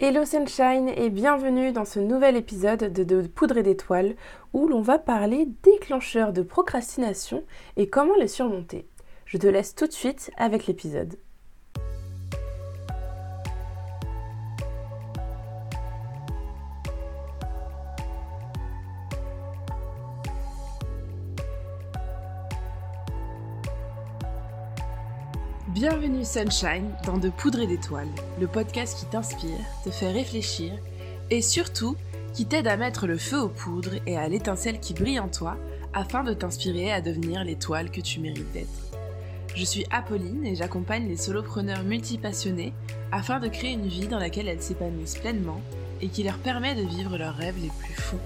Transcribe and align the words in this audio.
Hello 0.00 0.24
Sunshine 0.24 0.90
et 0.90 1.10
bienvenue 1.10 1.72
dans 1.72 1.84
ce 1.84 1.98
nouvel 1.98 2.36
épisode 2.36 2.92
de, 2.92 3.02
de 3.02 3.26
Poudre 3.26 3.56
et 3.56 3.64
d'étoiles 3.64 4.14
où 4.52 4.68
l'on 4.68 4.80
va 4.80 4.96
parler 4.96 5.48
déclencheurs 5.64 6.32
de 6.32 6.42
procrastination 6.42 7.42
et 7.76 7.88
comment 7.88 8.14
les 8.14 8.28
surmonter. 8.28 8.86
Je 9.24 9.38
te 9.38 9.48
laisse 9.48 9.74
tout 9.74 9.88
de 9.88 9.92
suite 9.92 10.30
avec 10.36 10.68
l'épisode. 10.68 11.18
Bienvenue 25.78 26.24
Sunshine 26.24 26.90
dans 27.06 27.18
De 27.18 27.28
Poudre 27.28 27.60
et 27.60 27.68
d'étoiles, 27.68 28.08
le 28.40 28.48
podcast 28.48 28.98
qui 28.98 29.06
t'inspire, 29.06 29.60
te 29.84 29.90
fait 29.90 30.10
réfléchir 30.10 30.72
et 31.30 31.40
surtout 31.40 31.94
qui 32.34 32.46
t'aide 32.46 32.66
à 32.66 32.76
mettre 32.76 33.06
le 33.06 33.16
feu 33.16 33.40
aux 33.40 33.48
poudres 33.48 33.94
et 34.04 34.16
à 34.16 34.26
l'étincelle 34.26 34.80
qui 34.80 34.92
brille 34.92 35.20
en 35.20 35.28
toi 35.28 35.56
afin 35.94 36.24
de 36.24 36.34
t'inspirer 36.34 36.90
à 36.90 37.00
devenir 37.00 37.44
l'étoile 37.44 37.92
que 37.92 38.00
tu 38.00 38.18
mérites 38.18 38.50
d'être. 38.50 38.98
Je 39.54 39.64
suis 39.64 39.86
Apolline 39.92 40.44
et 40.44 40.56
j'accompagne 40.56 41.06
les 41.06 41.16
solopreneurs 41.16 41.84
multipassionnés 41.84 42.72
afin 43.12 43.38
de 43.38 43.46
créer 43.46 43.74
une 43.74 43.86
vie 43.86 44.08
dans 44.08 44.18
laquelle 44.18 44.48
elles 44.48 44.60
s'épanouissent 44.60 45.18
pleinement 45.18 45.60
et 46.00 46.08
qui 46.08 46.24
leur 46.24 46.38
permet 46.38 46.74
de 46.74 46.88
vivre 46.88 47.16
leurs 47.16 47.36
rêves 47.36 47.62
les 47.62 47.70
plus 47.78 47.94
fous. 47.94 48.18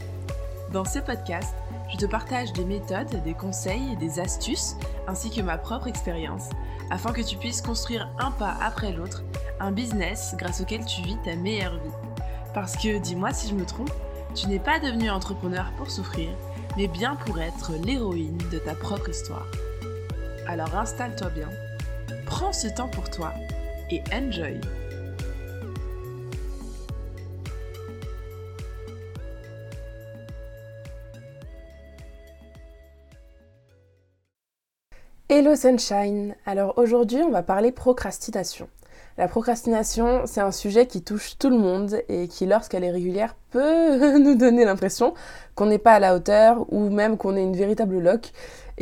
Dans 0.72 0.86
ce 0.86 1.00
podcast, 1.00 1.54
je 1.92 1.98
te 1.98 2.06
partage 2.06 2.54
des 2.54 2.64
méthodes, 2.64 3.22
des 3.24 3.34
conseils 3.34 3.94
des 3.96 4.18
astuces 4.18 4.76
ainsi 5.06 5.28
que 5.30 5.42
ma 5.42 5.58
propre 5.58 5.86
expérience 5.86 6.48
afin 6.90 7.12
que 7.12 7.20
tu 7.20 7.36
puisses 7.36 7.60
construire 7.60 8.08
un 8.18 8.30
pas 8.30 8.56
après 8.62 8.90
l'autre 8.90 9.22
un 9.60 9.70
business 9.70 10.34
grâce 10.38 10.62
auquel 10.62 10.82
tu 10.86 11.02
vis 11.02 11.18
ta 11.24 11.36
meilleure 11.36 11.74
vie. 11.74 12.24
Parce 12.54 12.74
que, 12.76 12.98
dis-moi 12.98 13.34
si 13.34 13.50
je 13.50 13.54
me 13.54 13.66
trompe, 13.66 13.92
tu 14.34 14.46
n'es 14.46 14.58
pas 14.58 14.78
devenu 14.78 15.10
entrepreneur 15.10 15.70
pour 15.76 15.90
souffrir, 15.90 16.30
mais 16.78 16.88
bien 16.88 17.16
pour 17.16 17.38
être 17.38 17.72
l'héroïne 17.84 18.38
de 18.50 18.58
ta 18.58 18.74
propre 18.74 19.10
histoire. 19.10 19.46
Alors 20.46 20.74
installe-toi 20.74 21.28
bien, 21.30 21.50
prends 22.24 22.54
ce 22.54 22.68
temps 22.68 22.88
pour 22.88 23.10
toi 23.10 23.34
et 23.90 24.02
enjoy. 24.10 24.58
Hello 35.34 35.56
Sunshine 35.56 36.34
Alors 36.44 36.74
aujourd'hui 36.76 37.22
on 37.22 37.30
va 37.30 37.42
parler 37.42 37.72
procrastination. 37.72 38.68
La 39.16 39.28
procrastination 39.28 40.24
c'est 40.26 40.42
un 40.42 40.52
sujet 40.52 40.86
qui 40.86 41.02
touche 41.02 41.38
tout 41.38 41.48
le 41.48 41.56
monde 41.56 42.02
et 42.10 42.28
qui 42.28 42.44
lorsqu'elle 42.44 42.84
est 42.84 42.90
régulière 42.90 43.34
peut 43.48 44.18
nous 44.22 44.34
donner 44.34 44.66
l'impression 44.66 45.14
qu'on 45.54 45.64
n'est 45.64 45.78
pas 45.78 45.92
à 45.92 46.00
la 46.00 46.14
hauteur 46.14 46.66
ou 46.70 46.90
même 46.90 47.16
qu'on 47.16 47.34
est 47.34 47.42
une 47.42 47.56
véritable 47.56 47.98
loque. 47.98 48.30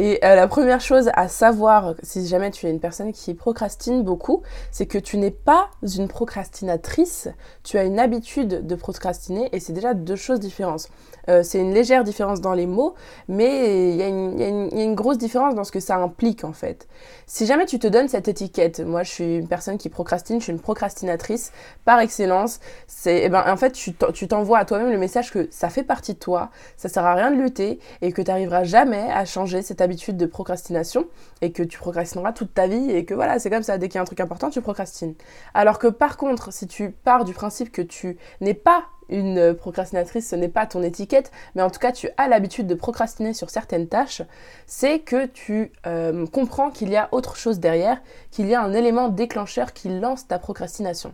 Et 0.02 0.18
euh, 0.24 0.34
la 0.34 0.48
première 0.48 0.80
chose 0.80 1.10
à 1.12 1.28
savoir, 1.28 1.94
si 2.02 2.26
jamais 2.26 2.50
tu 2.50 2.66
es 2.66 2.70
une 2.70 2.80
personne 2.80 3.12
qui 3.12 3.34
procrastine 3.34 4.02
beaucoup, 4.02 4.42
c'est 4.70 4.86
que 4.86 4.96
tu 4.96 5.18
n'es 5.18 5.30
pas 5.30 5.68
une 5.82 6.08
procrastinatrice, 6.08 7.28
tu 7.64 7.76
as 7.76 7.84
une 7.84 7.98
habitude 7.98 8.66
de 8.66 8.74
procrastiner 8.76 9.50
et 9.52 9.60
c'est 9.60 9.74
déjà 9.74 9.92
deux 9.92 10.16
choses 10.16 10.40
différentes. 10.40 10.88
Euh, 11.28 11.42
c'est 11.42 11.60
une 11.60 11.74
légère 11.74 12.02
différence 12.02 12.40
dans 12.40 12.54
les 12.54 12.64
mots, 12.64 12.94
mais 13.28 13.90
il 13.90 13.96
y, 13.96 14.02
a 14.02 14.84
une 14.84 14.94
grosse 14.94 15.18
différence 15.18 15.54
dans 15.54 15.64
ce 15.64 15.70
que 15.70 15.80
ça 15.80 15.96
implique 15.96 16.44
en 16.44 16.54
fait. 16.54 16.88
Si 17.26 17.44
jamais 17.44 17.66
tu 17.66 17.78
te 17.78 17.86
donnes 17.86 18.08
cette 18.08 18.26
étiquette, 18.26 18.80
moi 18.80 19.02
je 19.02 19.10
suis 19.10 19.36
une 19.36 19.48
personne 19.48 19.76
qui 19.76 19.90
procrastine, 19.90 20.38
je 20.38 20.44
suis 20.44 20.52
une 20.52 20.60
procrastinatrice 20.60 21.52
par 21.84 22.00
excellence, 22.00 22.60
c'est, 22.86 23.24
eh 23.24 23.28
ben, 23.28 23.44
en 23.46 23.56
fait 23.58 23.72
tu 23.72 24.28
t'envoies 24.28 24.58
à 24.58 24.64
toi-même 24.64 24.90
le 24.90 24.98
message 24.98 25.30
que 25.30 25.46
ça 25.50 25.68
fait 25.68 25.82
partie 25.82 26.14
de 26.14 26.18
toi, 26.18 26.48
ça 26.78 26.88
sert 26.88 27.04
à 27.04 27.12
rien 27.12 27.30
de 27.30 27.36
lutter 27.36 27.80
et 28.00 28.12
que 28.12 28.22
tu 28.22 28.30
n'arriveras 28.30 28.64
jamais 28.64 29.10
à 29.10 29.26
changer 29.26 29.60
cette 29.60 29.82
habitude 29.82 29.89
de 29.90 30.26
procrastination 30.26 31.06
et 31.40 31.52
que 31.52 31.62
tu 31.62 31.78
procrastineras 31.78 32.32
toute 32.32 32.54
ta 32.54 32.66
vie 32.66 32.90
et 32.90 33.04
que 33.04 33.14
voilà, 33.14 33.38
c'est 33.38 33.50
comme 33.50 33.62
ça, 33.62 33.78
dès 33.78 33.88
qu'il 33.88 33.96
y 33.96 33.98
a 33.98 34.02
un 34.02 34.04
truc 34.04 34.20
important, 34.20 34.50
tu 34.50 34.60
procrastines. 34.60 35.14
Alors 35.54 35.78
que 35.78 35.88
par 35.88 36.16
contre, 36.16 36.52
si 36.52 36.66
tu 36.66 36.90
pars 36.90 37.24
du 37.24 37.34
principe 37.34 37.72
que 37.72 37.82
tu 37.82 38.16
n'es 38.40 38.54
pas 38.54 38.84
une 39.08 39.54
procrastinatrice, 39.54 40.28
ce 40.28 40.36
n'est 40.36 40.48
pas 40.48 40.66
ton 40.66 40.82
étiquette, 40.82 41.32
mais 41.54 41.62
en 41.62 41.70
tout 41.70 41.80
cas 41.80 41.90
tu 41.90 42.08
as 42.16 42.28
l'habitude 42.28 42.66
de 42.66 42.74
procrastiner 42.74 43.34
sur 43.34 43.50
certaines 43.50 43.88
tâches, 43.88 44.22
c'est 44.66 45.00
que 45.00 45.26
tu 45.26 45.72
euh, 45.86 46.26
comprends 46.26 46.70
qu'il 46.70 46.90
y 46.90 46.96
a 46.96 47.08
autre 47.10 47.36
chose 47.36 47.58
derrière, 47.58 48.00
qu'il 48.30 48.46
y 48.46 48.54
a 48.54 48.62
un 48.62 48.72
élément 48.72 49.08
déclencheur 49.08 49.72
qui 49.72 49.88
lance 49.88 50.28
ta 50.28 50.38
procrastination 50.38 51.12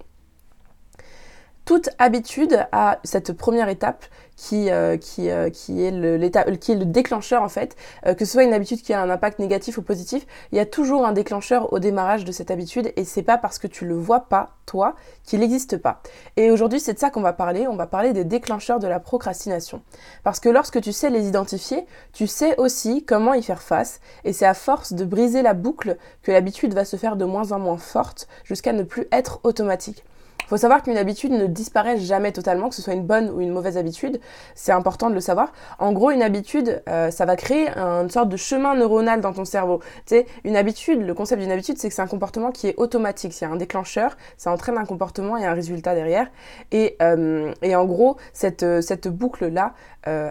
toute 1.67 1.91
habitude 1.99 2.65
a 2.73 3.01
cette 3.03 3.33
première 3.33 3.69
étape 3.69 4.07
qui, 4.37 4.71
euh, 4.71 4.97
qui, 4.97 5.31
euh, 5.31 5.51
qui, 5.51 5.83
est 5.83 5.91
le, 5.91 6.19
qui 6.57 6.73
est 6.73 6.77
le 6.77 6.85
déclencheur 6.85 7.43
en 7.43 7.49
fait. 7.49 7.77
Euh, 8.07 8.15
que 8.15 8.25
ce 8.25 8.33
soit 8.33 8.45
une 8.45 8.53
habitude 8.53 8.83
qui 8.83 8.93
a 8.93 9.01
un 9.01 9.11
impact 9.11 9.39
négatif 9.39 9.79
ou 9.79 9.83
positif, 9.83 10.27
il 10.53 10.59
y 10.59 10.61
a 10.61 10.67
toujours 10.67 11.07
un 11.07 11.13
déclencheur 11.13 11.73
au 11.73 11.79
démarrage 11.79 12.25
de 12.25 12.33
cette 12.33 12.51
habitude 12.51 12.93
et 12.97 13.05
c'est 13.05 13.23
pas 13.23 13.39
parce 13.39 13.59
que 13.59 13.67
tu 13.67 13.87
le 13.87 13.95
vois 13.95 14.21
pas, 14.21 14.51
toi, 14.67 14.95
qu'il 15.25 15.41
n'existe 15.41 15.79
pas. 15.79 16.03
Et 16.37 16.51
aujourd'hui, 16.51 16.81
c'est 16.81 16.93
de 16.93 16.99
ça 16.99 17.11
qu'on 17.11 17.23
va 17.23 17.33
parler. 17.33 17.67
On 17.67 17.77
va 17.77 17.87
parler 17.87 18.13
des 18.13 18.25
déclencheurs 18.25 18.79
de 18.79 18.87
la 18.87 19.01
procrastination. 19.01 19.83
Parce 20.23 20.41
que 20.41 20.49
lorsque 20.49 20.81
tu 20.81 20.93
sais 20.93 21.11
les 21.11 21.27
identifier, 21.27 21.87
tu 22.13 22.27
sais 22.27 22.57
aussi 22.59 23.05
comment 23.05 23.35
y 23.35 23.43
faire 23.43 23.63
face 23.63 24.01
et 24.25 24.33
c'est 24.33 24.47
à 24.47 24.55
force 24.55 24.93
de 24.93 25.05
briser 25.05 25.43
la 25.43 25.55
boucle 25.55 25.97
que 26.23 26.33
l'habitude 26.33 26.75
va 26.75 26.85
se 26.85 26.97
faire 26.97 27.17
de 27.17 27.25
moins 27.25 27.53
en 27.53 27.59
moins 27.59 27.79
forte 27.79 28.29
jusqu'à 28.45 28.73
ne 28.73 28.83
plus 28.83 29.07
être 29.13 29.41
automatique. 29.45 30.05
Il 30.47 30.51
faut 30.51 30.59
savoir 30.59 30.85
qu'une 30.85 30.97
habitude 30.97 31.33
ne 31.33 31.47
disparaît 31.47 31.99
jamais 31.99 32.31
totalement, 32.31 32.69
que 32.69 32.77
ce 32.77 32.81
soit 32.81 32.93
une 32.93 33.05
bonne 33.05 33.31
ou 33.31 33.41
une 33.41 33.51
mauvaise 33.51 33.77
habitude. 33.77 34.21
C'est 34.55 34.71
important 34.71 35.11
de 35.11 35.15
le 35.15 35.21
savoir. 35.21 35.53
En 35.81 35.93
gros, 35.93 36.13
une 36.13 36.23
habitude, 36.23 36.85
euh, 36.89 37.11
ça 37.11 37.25
va 37.25 37.35
créer 37.35 37.69
une 37.77 38.11
sorte 38.11 38.29
de 38.29 38.37
chemin 38.37 38.77
neuronal 38.77 39.21
dans 39.21 39.33
ton 39.33 39.45
cerveau. 39.45 39.81
Tu 40.07 40.15
sais, 40.15 40.27
une 40.45 40.55
habitude, 40.55 41.05
le 41.05 41.15
concept 41.15 41.43
d'une 41.43 41.51
habitude, 41.51 41.79
c'est 41.79 41.89
que 41.89 41.95
c'est 41.95 42.03
un 42.03 42.07
comportement 42.07 42.53
qui 42.53 42.69
est 42.69 42.75
automatique. 42.77 43.33
C'est 43.33 43.45
un 43.45 43.57
déclencheur, 43.57 44.17
ça 44.37 44.53
entraîne 44.53 44.79
un 44.79 44.85
comportement 44.85 45.37
et 45.37 45.45
un 45.45 45.53
résultat 45.53 45.97
derrière. 45.97 46.29
Et, 46.71 46.97
euh, 47.03 47.53
et 47.63 47.75
en 47.75 47.85
gros, 47.85 48.17
cette, 48.33 48.63
euh, 48.63 48.81
cette 48.81 49.09
boucle-là, 49.09 49.75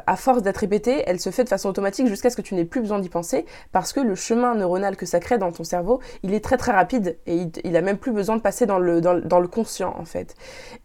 à 0.07 0.15
force 0.15 0.41
d'être 0.41 0.59
répétée, 0.59 1.03
elle 1.05 1.19
se 1.19 1.31
fait 1.31 1.43
de 1.43 1.49
façon 1.49 1.67
automatique 1.67 2.07
jusqu'à 2.07 2.29
ce 2.29 2.37
que 2.37 2.41
tu 2.41 2.55
n'aies 2.55 2.63
plus 2.63 2.79
besoin 2.79 2.99
d'y 2.99 3.09
penser 3.09 3.45
parce 3.73 3.91
que 3.91 3.99
le 3.99 4.15
chemin 4.15 4.55
neuronal 4.55 4.95
que 4.95 5.05
ça 5.05 5.19
crée 5.19 5.37
dans 5.37 5.51
ton 5.51 5.65
cerveau, 5.65 5.99
il 6.23 6.33
est 6.33 6.41
très 6.41 6.55
très 6.55 6.71
rapide 6.71 7.17
et 7.25 7.35
il, 7.35 7.51
il 7.65 7.75
a 7.75 7.81
même 7.81 7.97
plus 7.97 8.13
besoin 8.13 8.37
de 8.37 8.41
passer 8.41 8.65
dans 8.65 8.79
le, 8.79 9.01
dans, 9.01 9.19
dans 9.19 9.41
le 9.41 9.49
conscient 9.49 10.04
fait. 10.05 10.35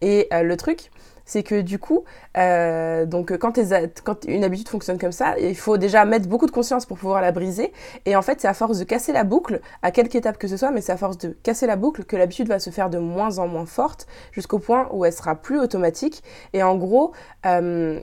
Et 0.01 0.27
euh, 0.33 0.43
le 0.43 0.57
truc, 0.57 0.91
c'est 1.25 1.43
que 1.43 1.61
du 1.61 1.79
coup, 1.79 2.03
euh, 2.37 3.05
donc 3.05 3.35
quand, 3.37 3.57
quand, 4.03 4.25
une 4.25 4.43
habitude 4.43 4.67
fonctionne 4.67 4.97
comme 4.97 5.11
ça, 5.11 5.37
il 5.39 5.55
faut 5.55 5.77
déjà 5.77 6.03
mettre 6.05 6.27
beaucoup 6.27 6.45
de 6.45 6.51
conscience 6.51 6.85
pour 6.85 6.97
pouvoir 6.97 7.21
la 7.21 7.31
briser. 7.31 7.71
Et 8.05 8.15
en 8.15 8.21
fait, 8.21 8.41
c'est 8.41 8.47
à 8.47 8.53
force 8.53 8.79
de 8.79 8.83
casser 8.83 9.13
la 9.13 9.23
boucle, 9.23 9.61
à 9.81 9.91
quelque 9.91 10.15
étape 10.15 10.37
que 10.37 10.47
ce 10.47 10.57
soit, 10.57 10.71
mais 10.71 10.81
c'est 10.81 10.91
à 10.91 10.97
force 10.97 11.17
de 11.17 11.29
casser 11.43 11.67
la 11.67 11.75
boucle 11.75 12.03
que 12.03 12.17
l'habitude 12.17 12.47
va 12.47 12.59
se 12.59 12.69
faire 12.69 12.89
de 12.89 12.97
moins 12.97 13.39
en 13.39 13.47
moins 13.47 13.65
forte, 13.65 14.07
jusqu'au 14.31 14.59
point 14.59 14.89
où 14.91 15.05
elle 15.05 15.13
sera 15.13 15.35
plus 15.35 15.59
automatique. 15.59 16.23
Et 16.53 16.63
en 16.63 16.75
gros, 16.75 17.13
euh, 17.45 18.01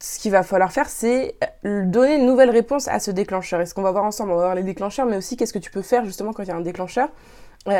ce 0.00 0.18
qu'il 0.18 0.30
va 0.30 0.42
falloir 0.42 0.70
faire, 0.72 0.88
c'est 0.88 1.36
donner 1.64 2.16
une 2.16 2.26
nouvelle 2.26 2.50
réponse 2.50 2.86
à 2.88 3.00
ce 3.00 3.10
déclencheur. 3.10 3.60
Et 3.60 3.66
ce 3.66 3.74
qu'on 3.74 3.82
va 3.82 3.92
voir 3.92 4.04
ensemble, 4.04 4.32
on 4.32 4.36
va 4.36 4.42
voir 4.42 4.54
les 4.54 4.62
déclencheurs, 4.62 5.06
mais 5.06 5.16
aussi 5.16 5.36
qu'est-ce 5.36 5.52
que 5.52 5.58
tu 5.58 5.70
peux 5.70 5.82
faire 5.82 6.04
justement 6.04 6.32
quand 6.32 6.42
il 6.42 6.48
y 6.48 6.52
a 6.52 6.56
un 6.56 6.60
déclencheur? 6.60 7.08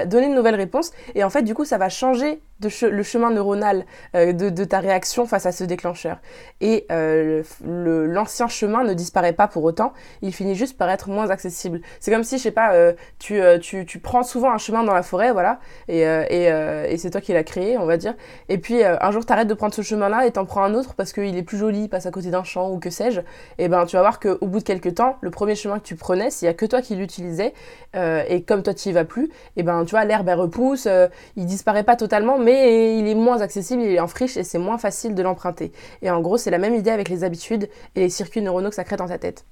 Donner 0.06 0.27
une 0.27 0.34
nouvelle 0.34 0.56
réponse 0.56 0.93
et 1.15 1.25
en 1.25 1.31
fait 1.31 1.43
du 1.43 1.55
coup 1.55 1.65
ça 1.65 1.78
va 1.78 1.89
changer 1.89 2.43
le 2.60 3.02
chemin 3.02 3.30
neuronal 3.30 3.84
euh, 4.14 4.32
de, 4.32 4.64
ta 4.64 4.80
réaction 4.80 5.26
face 5.26 5.46
à 5.46 5.52
ce 5.52 5.64
déclencheur. 5.64 6.19
Et 6.60 6.86
euh, 6.91 7.42
l'ancien 7.62 8.48
chemin 8.48 8.84
ne 8.84 8.94
disparaît 8.94 9.32
pas 9.32 9.48
pour 9.48 9.64
autant 9.64 9.92
il 10.22 10.32
finit 10.32 10.54
juste 10.54 10.76
par 10.76 10.91
être 10.91 11.08
moins 11.08 11.30
accessible. 11.30 11.80
C'est 12.00 12.10
comme 12.10 12.24
si 12.24 12.38
je 12.38 12.42
sais 12.42 12.50
pas 12.50 12.74
euh, 12.74 12.92
tu, 13.18 13.41
tu, 13.86 13.98
prends 13.98 14.22
souvent 14.22 14.52
un 14.52 14.58
chemin 14.58 14.82
dans 14.84 14.94
la 14.94 15.02
forêt 15.02 15.32
voilà 15.32 15.60
et, 15.88 16.00
et, 16.00 16.97
c'est 16.98 17.10
toi 17.10 17.20
qui 17.20 17.32
l'as 17.32 17.44
créé 17.44 17.78
on 17.78 17.86
va 17.86 17.97
dire. 17.97 18.14
Et 18.48 18.58
puis 18.58 18.82
un 18.82 19.10
jour 19.10 19.24
tu 19.24 19.32
arrêtes 19.32 19.48
de 19.48 19.54
prendre 19.54 19.74
ce 19.74 19.83
chemin 19.83 20.09
là 20.09 20.27
et 20.27 20.33
t'en 20.33 20.44
prends 20.44 20.62
un 20.62 20.74
autre 20.74 20.94
parce 20.94 21.12
qu'il 21.12 21.36
est 21.36 21.42
plus 21.42 21.59
joli 21.59 21.83
il 21.83 21.88
passe 21.88 22.06
à 22.06 22.10
côté 22.10 22.30
d'un 22.30 22.44
champ 22.44 22.71
ou 22.71 22.78
que 22.78 22.91
sais-je. 22.91 23.21
Et 23.59 23.68
ben 23.68 23.86
tu 23.86 23.97
vas 23.97 24.03
voir 24.03 24.21
qu'au 24.21 24.47
bout 24.47 24.59
de 24.59 24.65
quelques 24.65 24.94
temps 24.94 25.16
le 25.21 25.30
premier 25.30 25.54
chemin 25.54 25.78
que 25.78 25.84
tu 25.84 25.97
prenais 25.97 26.30
s'il 26.30 26.47
y 26.47 26.48
a 26.48 26.54
que 26.54 26.66
toi 26.66 26.83
qui 26.83 26.97
l'utilisais 26.97 27.53
et 27.94 28.42
comme 28.42 28.62
toi 28.62 28.74
tu 28.74 28.88
y 28.88 28.92
vas 28.92 29.04
plus 29.04 29.30
et 29.56 29.62
ben 29.62 29.84
tu 29.84 29.91
vois, 29.92 30.04
l'herbe 30.04 30.28
elle 30.28 30.38
repousse, 30.38 30.88
il 31.36 31.47
disparaît 31.47 31.84
pas 31.84 31.97
totalement, 31.97 32.38
mais 32.38 32.47
il 32.53 33.06
est 33.09 33.15
moins 33.15 33.41
accessible, 33.41 33.83
il 33.83 33.92
est 33.92 34.00
en 34.00 34.09
friche 34.09 34.36
et 34.36 34.45
c'est 34.45 34.59
moins 34.59 34.78
facile 34.78 35.15
de 35.15 35.22
l'emprunter. 35.22 35.72
Et 36.03 36.10
en 36.10 36.21
gros, 36.21 36.36
c'est 36.36 36.50
la 36.50 36.59
même 36.59 36.74
idée 36.74 36.91
avec 36.91 37.09
les 37.09 37.24
habitudes 37.24 37.68
et 37.95 38.00
les 38.00 38.09
circuits 38.09 38.42
neuronaux 38.42 38.71
que 38.71 38.74
ça 38.74 38.84
crée 38.84 38.97
dans 38.97 39.09
ta 39.09 39.18
tête. 39.18 39.45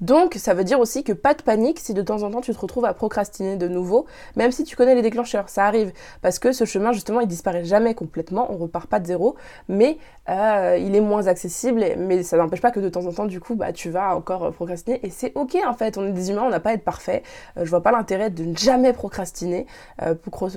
Donc, 0.00 0.34
ça 0.34 0.54
veut 0.54 0.64
dire 0.64 0.78
aussi 0.80 1.04
que 1.04 1.12
pas 1.12 1.34
de 1.34 1.42
panique 1.42 1.78
si 1.78 1.94
de 1.94 2.02
temps 2.02 2.22
en 2.22 2.30
temps 2.30 2.40
tu 2.40 2.52
te 2.52 2.58
retrouves 2.58 2.84
à 2.84 2.94
procrastiner 2.94 3.56
de 3.56 3.68
nouveau, 3.68 4.06
même 4.36 4.52
si 4.52 4.64
tu 4.64 4.76
connais 4.76 4.94
les 4.94 5.02
déclencheurs, 5.02 5.48
ça 5.48 5.64
arrive. 5.64 5.92
Parce 6.22 6.38
que 6.38 6.52
ce 6.52 6.64
chemin, 6.64 6.92
justement, 6.92 7.20
il 7.20 7.28
disparaît 7.28 7.64
jamais 7.64 7.94
complètement, 7.94 8.52
on 8.52 8.56
repart 8.56 8.88
pas 8.88 9.00
de 9.00 9.06
zéro, 9.06 9.36
mais 9.68 9.98
euh, 10.28 10.78
il 10.78 10.94
est 10.94 11.00
moins 11.00 11.26
accessible, 11.28 11.82
mais 11.98 12.22
ça 12.22 12.36
n'empêche 12.36 12.60
pas 12.60 12.70
que 12.70 12.80
de 12.80 12.88
temps 12.88 13.06
en 13.06 13.12
temps, 13.12 13.26
du 13.26 13.40
coup, 13.40 13.54
bah, 13.54 13.72
tu 13.72 13.90
vas 13.90 14.14
encore 14.14 14.52
procrastiner, 14.52 15.00
et 15.02 15.10
c'est 15.10 15.32
ok 15.34 15.56
en 15.66 15.74
fait, 15.74 15.96
on 15.98 16.06
est 16.06 16.12
des 16.12 16.30
humains, 16.30 16.44
on 16.44 16.50
n'a 16.50 16.60
pas 16.60 16.70
à 16.70 16.74
être 16.74 16.84
parfait. 16.84 17.22
Euh, 17.56 17.64
je 17.64 17.70
vois 17.70 17.82
pas 17.82 17.92
l'intérêt 17.92 18.30
de 18.30 18.44
ne 18.44 18.56
jamais 18.56 18.92
procrastiner. 18.92 19.66
Euh, 20.02 20.14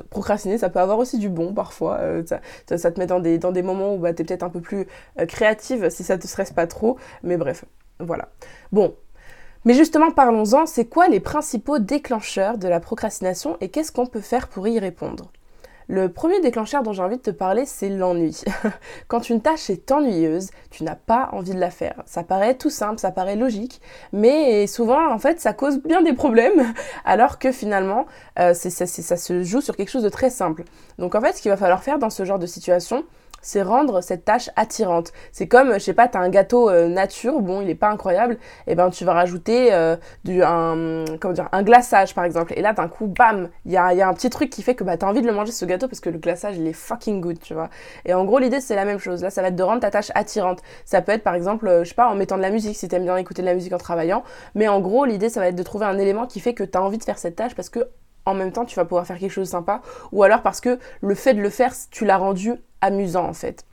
procrastiner, 0.10 0.58
ça 0.58 0.70
peut 0.70 0.80
avoir 0.80 0.98
aussi 0.98 1.18
du 1.18 1.30
bon 1.30 1.54
parfois, 1.54 2.00
ça, 2.26 2.92
te 2.92 3.00
met 3.00 3.06
dans 3.06 3.20
des, 3.20 3.38
dans 3.38 3.52
des 3.52 3.62
moments 3.62 3.96
où 3.96 3.98
bah, 4.00 4.14
tu 4.14 4.22
es 4.22 4.26
peut-être 4.26 4.44
un 4.44 4.50
peu 4.50 4.62
plus 4.62 4.88
créative 5.28 5.90
si 5.90 6.04
ça 6.04 6.18
te 6.18 6.28
stresse 6.28 6.52
pas 6.52 6.68
trop, 6.68 6.98
mais 7.24 7.38
bref, 7.38 7.66
voilà. 8.00 8.30
Bon, 8.72 8.96
mais 9.66 9.74
justement, 9.74 10.12
parlons-en, 10.12 10.66
c'est 10.66 10.86
quoi 10.86 11.08
les 11.08 11.20
principaux 11.20 11.80
déclencheurs 11.80 12.58
de 12.58 12.68
la 12.68 12.80
procrastination 12.80 13.58
et 13.62 13.70
qu'est-ce 13.70 13.92
qu'on 13.92 14.06
peut 14.06 14.22
faire 14.22 14.48
pour 14.48 14.68
y 14.68 14.80
répondre? 14.80 15.32
Le 15.92 16.08
premier 16.08 16.40
déclencheur 16.40 16.84
dont 16.84 16.94
j'ai 16.94 17.02
envie 17.02 17.18
de 17.18 17.22
te 17.22 17.32
parler, 17.32 17.66
c'est 17.66 17.90
l'ennui. 17.90 18.44
Quand 19.08 19.28
une 19.28 19.42
tâche 19.42 19.72
est 19.72 19.92
ennuyeuse, 19.92 20.52
tu 20.70 20.84
n'as 20.84 20.96
pas 20.96 21.30
envie 21.32 21.56
de 21.56 21.60
la 21.60 21.72
faire. 21.72 22.04
Ça 22.06 22.22
paraît 22.22 22.54
tout 22.54 22.70
simple, 22.70 23.00
ça 23.00 23.10
paraît 23.10 23.36
logique, 23.36 23.82
mais 24.14 24.68
souvent, 24.68 25.12
en 25.12 25.18
fait, 25.18 25.42
ça 25.42 25.52
cause 25.52 25.82
bien 25.82 26.04
des 26.04 26.14
problèmes, 26.14 26.74
alors 27.06 27.40
que 27.40 27.52
finalement, 27.52 28.06
euh, 28.38 28.54
ça 28.54 28.86
se 28.86 29.44
joue 29.44 29.62
sur 29.62 29.76
quelque 29.76 29.90
chose 29.90 30.04
de 30.04 30.10
très 30.10 30.30
simple. 30.30 30.64
Donc 31.00 31.16
en 31.16 31.22
fait, 31.22 31.34
ce 31.36 31.42
qu'il 31.42 31.50
va 31.50 31.58
falloir 31.58 31.82
faire 31.82 31.98
dans 31.98 32.12
ce 32.12 32.24
genre 32.24 32.38
de 32.38 32.46
situation, 32.46 33.04
c'est 33.42 33.62
rendre 33.62 34.02
cette 34.02 34.26
tâche 34.26 34.50
attirante. 34.56 35.12
C'est 35.32 35.48
comme, 35.48 35.74
je 35.74 35.80
sais 35.80 35.94
pas, 35.94 36.08
t'as 36.08 36.20
un 36.20 36.30
gâteau 36.30 36.70
euh, 36.70 36.88
nature, 36.88 37.42
bon, 37.42 37.62
il 37.62 37.70
est 37.70 37.76
pas 37.76 37.90
incroyable, 37.90 38.34
et 38.68 38.72
eh 38.72 38.76
ben 38.76 38.90
tu 38.90 39.06
vas 39.06 39.14
rajouter 39.14 39.74
euh, 39.74 39.96
du, 40.24 40.44
un, 40.44 41.06
comment 41.20 41.34
dire, 41.34 41.50
un 41.52 41.64
glaçage 41.64 42.16
par 42.16 42.24
exemple. 42.24 42.54
Et 42.56 42.62
là, 42.62 42.74
d'un 42.74 42.88
coup, 42.88 43.08
bam, 43.08 43.50
il 43.66 43.72
y 43.72 43.78
a, 43.78 43.94
y 43.94 44.02
a, 44.02 44.08
un 44.08 44.14
petit 44.14 44.30
truc 44.30 44.50
qui 44.50 44.64
fait 44.64 44.76
que 44.76 44.84
bah, 44.84 44.98
t'as 44.98 45.08
envie 45.08 45.22
de 45.22 45.28
le 45.28 45.34
manger 45.34 45.52
ce 45.52 45.66
gâteau 45.66 45.88
parce 45.88 46.00
que 46.00 46.10
le 46.10 46.18
glaçage, 46.18 46.58
il 46.58 46.68
est 46.68 46.74
fucking 46.74 47.22
good, 47.22 47.40
tu 47.40 47.54
vois. 47.54 47.70
Et 48.06 48.14
en 48.14 48.26
gros, 48.26 48.40
l'idée, 48.40 48.62
c'est 48.62 48.76
la 48.76 48.86
même 48.86 49.00
chose. 49.00 49.22
Là, 49.24 49.30
ça 49.30 49.42
va 49.42 49.50
être 49.50 49.56
de 49.56 49.64
rendre 49.64 49.82
ta 49.82 49.92
tâche 49.92 50.12
attirante. 50.16 50.62
Ça 50.86 51.02
peut 51.02 51.12
être 51.12 51.24
par 51.24 51.36
exemple, 51.36 51.68
euh, 51.68 51.84
je 51.84 51.90
sais 51.90 51.96
pas, 51.96 52.10
en 52.10 52.16
mettant 52.16 52.38
de 52.38 52.42
la 52.42 52.52
musique, 52.52 52.76
si 52.76 52.88
t'aimes 52.88 53.04
bien 53.04 53.18
écouter 53.18 53.42
de 53.42 53.48
la 53.48 53.54
musique 53.54 53.74
en 53.74 53.78
travaillant. 53.78 54.24
Mais 54.56 54.68
en 54.68 54.80
gros, 54.80 55.06
l'idée, 55.06 55.30
ça 55.30 55.40
va 55.40 55.48
être 55.48 55.56
de 55.56 55.64
trouver 55.64 55.86
un 55.86 55.98
élément 55.98 56.28
qui 56.28 56.40
fait 56.40 56.54
que 56.54 56.64
t'as 56.64 56.80
envie 56.80 56.98
de 56.98 57.04
faire 57.04 57.18
cette 57.18 57.36
tâche 57.36 57.56
parce 57.56 57.70
que 57.70 57.88
en 58.26 58.34
même 58.34 58.52
temps, 58.52 58.66
tu 58.66 58.76
vas 58.76 58.86
pouvoir 58.86 59.08
faire 59.08 59.18
quelque 59.18 59.32
chose 59.32 59.48
de 59.48 59.52
sympa. 59.52 59.82
Ou 60.12 60.24
alors 60.24 60.42
parce 60.42 60.62
que 60.62 60.80
le 61.02 61.16
fait 61.16 61.34
de 61.34 61.42
le 61.42 61.50
faire, 61.50 61.74
tu 61.90 62.06
l'as 62.06 62.18
rendu 62.18 62.54
amusant 62.82 63.26
en 63.26 63.34
fait. 63.34 63.66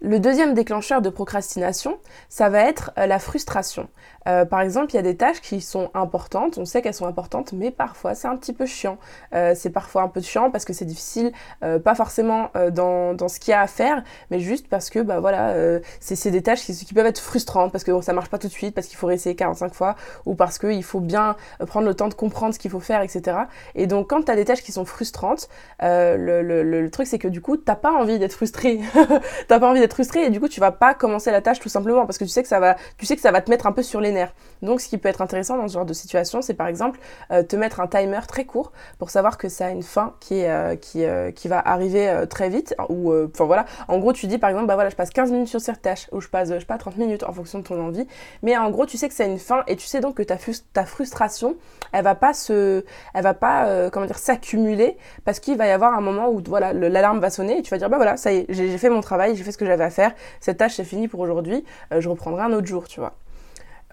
Le 0.00 0.20
deuxième 0.20 0.52
déclencheur 0.52 1.00
de 1.00 1.08
procrastination, 1.08 1.98
ça 2.28 2.50
va 2.50 2.60
être 2.60 2.92
euh, 2.98 3.06
la 3.06 3.18
frustration. 3.18 3.88
Euh, 4.26 4.44
par 4.44 4.60
exemple, 4.60 4.92
il 4.92 4.96
y 4.96 4.98
a 4.98 5.02
des 5.02 5.16
tâches 5.16 5.40
qui 5.40 5.60
sont 5.60 5.90
importantes, 5.94 6.58
on 6.58 6.64
sait 6.64 6.82
qu'elles 6.82 6.94
sont 6.94 7.06
importantes, 7.06 7.52
mais 7.52 7.70
parfois 7.70 8.14
c'est 8.14 8.28
un 8.28 8.36
petit 8.36 8.52
peu 8.52 8.66
chiant. 8.66 8.98
Euh, 9.34 9.54
c'est 9.54 9.70
parfois 9.70 10.02
un 10.02 10.08
peu 10.08 10.20
chiant 10.20 10.50
parce 10.50 10.64
que 10.64 10.72
c'est 10.72 10.84
difficile, 10.84 11.32
pas 11.60 11.94
forcément 11.94 12.50
dans, 12.72 13.28
ce 13.28 13.40
qu'il 13.40 13.52
y 13.52 13.54
a 13.54 13.60
à 13.60 13.66
faire, 13.66 14.02
mais 14.30 14.38
juste 14.38 14.68
parce 14.68 14.90
que 14.90 15.00
bah 15.00 15.20
voilà, 15.20 15.54
c'est 16.00 16.30
des 16.30 16.42
tâches 16.42 16.62
qui, 16.62 16.94
peuvent 16.94 17.06
être 17.06 17.20
frustrantes 17.20 17.72
parce 17.72 17.84
que 17.84 17.90
bon, 17.90 18.02
ça 18.02 18.12
marche 18.12 18.28
pas 18.28 18.38
tout 18.38 18.48
de 18.48 18.52
suite, 18.52 18.74
parce 18.74 18.86
qu'il 18.86 18.96
faut 18.96 19.06
réessayer 19.06 19.34
45 19.34 19.74
fois, 19.74 19.96
ou 20.26 20.34
parce 20.34 20.58
qu'il 20.58 20.82
faut 20.84 21.00
bien 21.00 21.36
prendre 21.66 21.86
le 21.86 21.94
temps 21.94 22.08
de 22.08 22.14
comprendre 22.14 22.54
ce 22.54 22.58
qu'il 22.58 22.70
faut 22.70 22.80
faire, 22.80 23.02
etc. 23.02 23.38
Et 23.74 23.86
donc 23.86 24.10
quand 24.10 24.22
tu 24.22 24.30
as 24.30 24.36
des 24.36 24.44
tâches 24.44 24.62
qui 24.62 24.72
sont 24.72 24.84
frustrantes, 24.84 25.48
le, 25.80 26.42
le, 26.42 26.90
truc 26.90 27.06
c'est 27.06 27.18
que 27.18 27.28
du 27.28 27.40
coup, 27.40 27.56
t'as 27.56 27.76
pas 27.76 27.92
envie 27.92 28.18
d'être 28.18 28.34
frustré, 28.34 28.80
t'as 29.48 29.58
pas 29.58 29.68
envie 29.68 29.80
d'être 29.80 29.94
frustré 29.94 30.24
et 30.24 30.30
du 30.30 30.40
coup 30.40 30.48
tu 30.48 30.60
vas 30.60 30.72
pas 30.72 30.94
commencer 30.94 31.30
la 31.30 31.40
tâche 31.40 31.60
tout 31.60 31.68
simplement 31.68 32.06
parce 32.06 32.18
que 32.18 32.24
tu 32.24 32.30
sais 32.30 32.42
que 32.42 32.48
ça 32.48 32.60
va, 32.60 32.76
tu 32.98 33.06
sais 33.06 33.16
que 33.16 33.22
ça 33.22 33.32
va 33.32 33.40
te 33.40 33.50
mettre 33.50 33.66
un 33.66 33.72
peu 33.72 33.82
sur 33.82 34.00
les 34.00 34.13
Donc 34.64 34.80
ce 34.80 34.88
qui 34.88 34.98
peut 34.98 35.08
être 35.08 35.20
intéressant 35.20 35.56
dans 35.56 35.68
ce 35.68 35.74
genre 35.74 35.84
de 35.84 35.92
situation, 35.92 36.42
c'est 36.42 36.54
par 36.54 36.66
exemple 36.66 36.98
euh, 37.30 37.42
te 37.42 37.54
mettre 37.54 37.80
un 37.80 37.86
timer 37.86 38.20
très 38.26 38.44
court 38.44 38.72
pour 38.98 39.10
savoir 39.10 39.36
que 39.36 39.48
ça 39.48 39.66
a 39.66 39.70
une 39.70 39.82
fin 39.82 40.14
qui 40.20 40.44
euh, 40.44 40.74
qui, 40.76 41.04
euh, 41.04 41.30
qui 41.30 41.48
va 41.48 41.60
arriver 41.60 42.24
très 42.30 42.48
vite 42.48 42.74
ou 42.88 43.12
enfin 43.12 43.44
voilà. 43.44 43.66
En 43.88 43.98
gros 43.98 44.12
tu 44.12 44.26
dis 44.26 44.38
par 44.38 44.50
exemple 44.50 44.66
bah 44.66 44.74
voilà 44.74 44.90
je 44.90 44.96
passe 44.96 45.10
15 45.10 45.30
minutes 45.32 45.48
sur 45.48 45.60
cette 45.60 45.82
tâche 45.82 46.08
ou 46.12 46.20
je 46.20 46.28
passe 46.28 46.48
je 46.52 46.58
sais 46.58 46.64
pas 46.64 46.78
30 46.78 46.96
minutes 46.96 47.24
en 47.24 47.32
fonction 47.32 47.58
de 47.58 47.64
ton 47.64 47.80
envie, 47.80 48.06
mais 48.42 48.56
en 48.56 48.70
gros 48.70 48.86
tu 48.86 48.96
sais 48.96 49.08
que 49.08 49.14
ça 49.14 49.24
a 49.24 49.26
une 49.26 49.38
fin 49.38 49.62
et 49.66 49.76
tu 49.76 49.86
sais 49.86 50.00
donc 50.00 50.16
que 50.16 50.22
ta, 50.22 50.36
ta 50.72 50.84
frustration 50.84 51.56
elle 51.92 52.04
va 52.04 52.14
pas 52.14 52.32
se, 52.32 52.84
elle 53.12 53.22
va 53.22 53.34
pas 53.34 53.90
comment 53.90 54.06
dire 54.06 54.18
s'accumuler 54.18 54.96
parce 55.24 55.40
qu'il 55.40 55.56
va 55.56 55.66
y 55.66 55.70
avoir 55.70 55.94
un 55.94 56.00
moment 56.00 56.30
où 56.30 56.42
voilà 56.46 56.72
l'alarme 56.72 57.20
va 57.20 57.30
sonner 57.30 57.58
et 57.58 57.62
tu 57.62 57.70
vas 57.70 57.78
dire 57.78 57.90
bah 57.90 57.96
voilà 57.96 58.16
ça 58.16 58.32
y 58.32 58.38
est 58.38 58.46
j'ai 58.48 58.78
fait 58.78 58.90
mon 58.90 59.00
travail, 59.00 59.36
j'ai 59.36 59.44
fait 59.44 59.52
ce 59.52 59.58
que 59.58 59.66
j'avais 59.66 59.84
à 59.84 59.90
faire, 59.90 60.12
cette 60.40 60.58
tâche 60.58 60.74
c'est 60.74 60.84
fini 60.84 61.08
pour 61.08 61.20
aujourd'hui, 61.20 61.64
je 61.96 62.08
reprendrai 62.08 62.42
un 62.42 62.52
autre 62.52 62.66
jour, 62.66 62.88
tu 62.88 63.00
vois. 63.00 63.14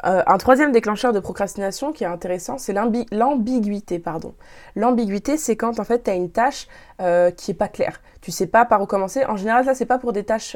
Euh, 0.06 0.24
un 0.26 0.38
troisième 0.38 0.72
déclencheur 0.72 1.14
de 1.14 1.20
procrastination 1.20 1.92
qui 1.92 2.04
est 2.04 2.08
intéressant, 2.08 2.58
c'est 2.58 2.74
l'ambiguïté. 2.74 4.00
pardon. 4.00 4.34
L'ambiguïté, 4.76 5.38
c'est 5.38 5.56
quand 5.56 5.80
en 5.80 5.84
fait 5.84 6.04
tu 6.04 6.10
as 6.10 6.16
une 6.16 6.32
tâche 6.32 6.68
euh, 7.02 7.32
qui 7.32 7.52
est 7.52 7.56
pas 7.56 7.68
claire. 7.68 8.02
Tu 8.22 8.32
sais 8.32 8.48
pas 8.48 8.66
par 8.66 8.82
où 8.82 8.86
commencer. 8.86 9.26
En 9.26 9.36
général, 9.36 9.66
ça 9.66 9.74
c'est 9.74 9.86
pas 9.86 9.98
pour 9.98 10.14
des 10.14 10.24
tâches, 10.24 10.56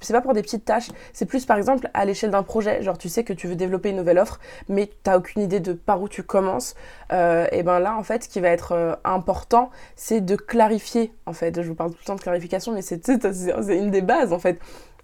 c'est 0.00 0.12
pas 0.12 0.20
pour 0.20 0.34
des 0.34 0.42
petites 0.42 0.64
tâches. 0.64 0.88
C'est 1.12 1.26
plus 1.26 1.46
par 1.46 1.56
exemple 1.56 1.88
à 1.94 2.04
l'échelle 2.04 2.30
d'un 2.30 2.42
projet. 2.42 2.82
Genre 2.82 2.98
tu 2.98 3.08
sais 3.08 3.22
que 3.22 3.32
tu 3.32 3.46
veux 3.46 3.54
développer 3.54 3.90
une 3.90 3.96
nouvelle 3.96 4.18
offre, 4.18 4.40
mais 4.68 4.88
tu 4.88 4.94
n'as 5.06 5.16
aucune 5.16 5.42
idée 5.42 5.60
de 5.60 5.72
par 5.72 6.02
où 6.02 6.08
tu 6.08 6.24
commences. 6.24 6.74
et 7.12 7.62
ben 7.62 7.78
là, 7.78 7.96
en 7.96 8.02
fait, 8.02 8.24
ce 8.24 8.28
qui 8.28 8.40
va 8.40 8.48
être 8.48 8.98
important, 9.04 9.70
c'est 9.94 10.20
de 10.20 10.34
clarifier. 10.34 11.12
En 11.26 11.32
fait, 11.32 11.62
je 11.62 11.68
vous 11.68 11.76
parle 11.76 11.92
tout 11.92 11.98
le 12.00 12.06
temps 12.06 12.16
de 12.16 12.20
clarification, 12.20 12.72
mais 12.72 12.82
c'est 12.82 13.06
une 13.68 13.90
des 13.92 14.02
bases 14.02 14.32
en 14.32 14.40
fait. 14.40 14.58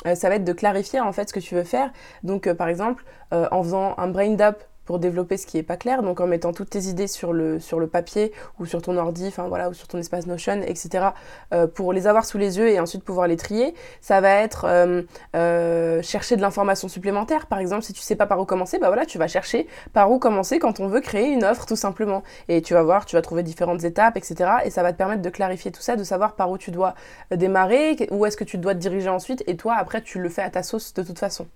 Euh, 0.06 0.14
ça 0.14 0.28
va 0.28 0.36
être 0.36 0.44
de 0.44 0.52
clarifier 0.52 1.00
en 1.00 1.12
fait 1.12 1.28
ce 1.28 1.34
que 1.34 1.40
tu 1.40 1.54
veux 1.54 1.64
faire. 1.64 1.90
Donc 2.22 2.46
euh, 2.46 2.54
par 2.54 2.68
exemple, 2.68 3.04
euh, 3.32 3.48
en 3.50 3.62
faisant 3.62 3.94
un 3.98 4.08
brain 4.08 4.34
dump 4.34 4.56
pour 4.84 4.98
développer 4.98 5.36
ce 5.36 5.46
qui 5.46 5.58
est 5.58 5.62
pas 5.62 5.76
clair, 5.76 6.02
donc 6.02 6.20
en 6.20 6.26
mettant 6.26 6.52
toutes 6.52 6.70
tes 6.70 6.84
idées 6.84 7.06
sur 7.06 7.32
le, 7.32 7.60
sur 7.60 7.78
le 7.78 7.86
papier 7.86 8.32
ou 8.58 8.66
sur 8.66 8.82
ton 8.82 8.96
ordi, 8.96 9.26
enfin 9.26 9.48
voilà, 9.48 9.68
ou 9.68 9.74
sur 9.74 9.88
ton 9.88 9.98
espace 9.98 10.26
Notion, 10.26 10.62
etc., 10.62 11.08
euh, 11.52 11.66
pour 11.66 11.92
les 11.92 12.06
avoir 12.06 12.24
sous 12.24 12.38
les 12.38 12.58
yeux 12.58 12.68
et 12.68 12.80
ensuite 12.80 13.04
pouvoir 13.04 13.26
les 13.26 13.36
trier. 13.36 13.74
Ça 14.00 14.20
va 14.20 14.30
être 14.30 14.64
euh, 14.66 15.02
euh, 15.36 16.02
chercher 16.02 16.36
de 16.36 16.40
l'information 16.40 16.88
supplémentaire. 16.88 17.46
Par 17.46 17.58
exemple, 17.58 17.82
si 17.82 17.92
tu 17.92 18.00
sais 18.00 18.16
pas 18.16 18.26
par 18.26 18.40
où 18.40 18.44
commencer, 18.44 18.78
bah 18.78 18.88
voilà, 18.88 19.06
tu 19.06 19.18
vas 19.18 19.28
chercher 19.28 19.66
par 19.92 20.10
où 20.10 20.18
commencer 20.18 20.58
quand 20.58 20.80
on 20.80 20.88
veut 20.88 21.00
créer 21.00 21.28
une 21.32 21.44
offre, 21.44 21.66
tout 21.66 21.76
simplement. 21.76 22.22
Et 22.48 22.62
tu 22.62 22.74
vas 22.74 22.82
voir, 22.82 23.06
tu 23.06 23.16
vas 23.16 23.22
trouver 23.22 23.42
différentes 23.42 23.84
étapes, 23.84 24.16
etc., 24.16 24.50
et 24.64 24.70
ça 24.70 24.82
va 24.82 24.92
te 24.92 24.98
permettre 24.98 25.22
de 25.22 25.30
clarifier 25.30 25.70
tout 25.72 25.82
ça, 25.82 25.96
de 25.96 26.04
savoir 26.04 26.34
par 26.34 26.50
où 26.50 26.58
tu 26.58 26.70
dois 26.70 26.94
démarrer, 27.30 27.96
où 28.10 28.26
est-ce 28.26 28.36
que 28.36 28.44
tu 28.44 28.58
dois 28.58 28.74
te 28.74 28.80
diriger 28.80 29.08
ensuite, 29.08 29.42
et 29.46 29.56
toi, 29.56 29.74
après, 29.78 30.02
tu 30.02 30.20
le 30.20 30.28
fais 30.28 30.42
à 30.42 30.50
ta 30.50 30.62
sauce 30.62 30.94
de 30.94 31.02
toute 31.02 31.18
façon. 31.18 31.46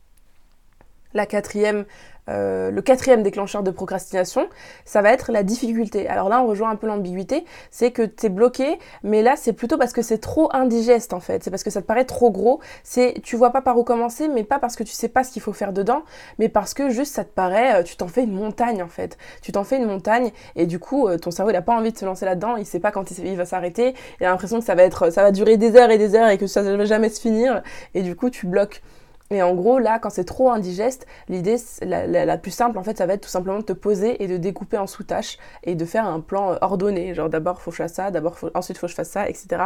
La 1.14 1.26
quatrième 1.26 1.84
euh, 2.28 2.70
le 2.70 2.82
quatrième 2.82 3.22
déclencheur 3.22 3.62
de 3.62 3.70
procrastination, 3.70 4.48
ça 4.84 5.00
va 5.00 5.12
être 5.12 5.30
la 5.30 5.42
difficulté. 5.42 6.08
Alors 6.08 6.28
là, 6.28 6.42
on 6.42 6.46
rejoint 6.46 6.70
un 6.70 6.76
peu 6.76 6.86
l'ambiguïté, 6.86 7.44
c'est 7.70 7.92
que 7.92 8.02
tu 8.02 8.26
es 8.26 8.28
bloqué, 8.28 8.78
mais 9.04 9.22
là, 9.22 9.34
c'est 9.36 9.52
plutôt 9.52 9.78
parce 9.78 9.92
que 9.92 10.02
c'est 10.02 10.18
trop 10.18 10.48
indigeste 10.52 11.12
en 11.12 11.20
fait. 11.20 11.44
C'est 11.44 11.50
parce 11.50 11.62
que 11.62 11.70
ça 11.70 11.82
te 11.82 11.86
paraît 11.86 12.04
trop 12.04 12.30
gros. 12.30 12.60
C'est 12.82 13.20
tu 13.22 13.36
vois 13.36 13.50
pas 13.50 13.62
par 13.62 13.78
où 13.78 13.84
commencer, 13.84 14.28
mais 14.28 14.42
pas 14.42 14.58
parce 14.58 14.76
que 14.76 14.82
tu 14.82 14.92
sais 14.92 15.08
pas 15.08 15.22
ce 15.22 15.30
qu'il 15.30 15.42
faut 15.42 15.52
faire 15.52 15.72
dedans, 15.72 16.02
mais 16.38 16.48
parce 16.48 16.74
que 16.74 16.90
juste 16.90 17.14
ça 17.14 17.24
te 17.24 17.32
paraît, 17.32 17.80
euh, 17.80 17.82
tu 17.82 17.96
t'en 17.96 18.08
fais 18.08 18.24
une 18.24 18.32
montagne 18.32 18.82
en 18.82 18.88
fait. 18.88 19.16
Tu 19.42 19.52
t'en 19.52 19.64
fais 19.64 19.76
une 19.76 19.86
montagne 19.86 20.32
et 20.56 20.66
du 20.66 20.78
coup, 20.78 21.06
euh, 21.06 21.18
ton 21.18 21.30
cerveau 21.30 21.50
il 21.50 21.56
a 21.56 21.62
pas 21.62 21.76
envie 21.76 21.92
de 21.92 21.98
se 21.98 22.04
lancer 22.04 22.24
là-dedans, 22.24 22.56
il 22.56 22.66
sait 22.66 22.80
pas 22.80 22.90
quand 22.90 23.10
il, 23.10 23.36
va 23.36 23.44
s'arrêter. 23.44 23.94
Il 24.20 24.26
a 24.26 24.30
l'impression 24.30 24.58
que 24.58 24.64
ça 24.64 24.74
va 24.74 24.82
être, 24.82 25.10
ça 25.12 25.22
va 25.22 25.30
durer 25.30 25.56
des 25.56 25.76
heures 25.76 25.90
et 25.90 25.98
des 25.98 26.14
heures 26.16 26.28
et 26.28 26.38
que 26.38 26.46
ça 26.46 26.62
ne 26.62 26.74
va 26.74 26.84
jamais 26.84 27.08
se 27.08 27.20
finir. 27.20 27.62
Et 27.94 28.02
du 28.02 28.16
coup, 28.16 28.30
tu 28.30 28.46
bloques. 28.46 28.82
Et 29.30 29.42
en 29.42 29.54
gros, 29.54 29.78
là, 29.78 29.98
quand 29.98 30.10
c'est 30.10 30.24
trop 30.24 30.50
indigeste, 30.50 31.06
l'idée 31.28 31.56
la, 31.82 32.38
plus 32.38 32.52
simple, 32.52 32.78
en 32.78 32.84
fait, 32.84 32.96
ça 32.96 33.06
va 33.06 33.14
être 33.14 33.22
tout 33.22 33.28
simplement 33.28 33.58
de 33.58 33.64
te 33.64 33.72
poser 33.72 34.22
et 34.22 34.28
de 34.28 34.36
découper 34.36 34.78
en 34.78 34.86
sous-tâches 34.86 35.38
et 35.64 35.74
de 35.74 35.84
faire 35.84 36.06
un 36.06 36.20
plan 36.20 36.52
euh, 36.52 36.56
ordonné. 36.60 37.12
Genre, 37.12 37.28
d'abord, 37.28 37.60
faut 37.60 37.70
que 37.70 37.76
je 37.76 37.82
fasse 37.82 37.94
ça, 37.94 38.10
d'abord, 38.12 38.36
ensuite, 38.54 38.78
faut 38.78 38.86
que 38.86 38.90
je 38.90 38.94
fasse 38.96 39.10
ça, 39.10 39.28
etc. 39.28 39.62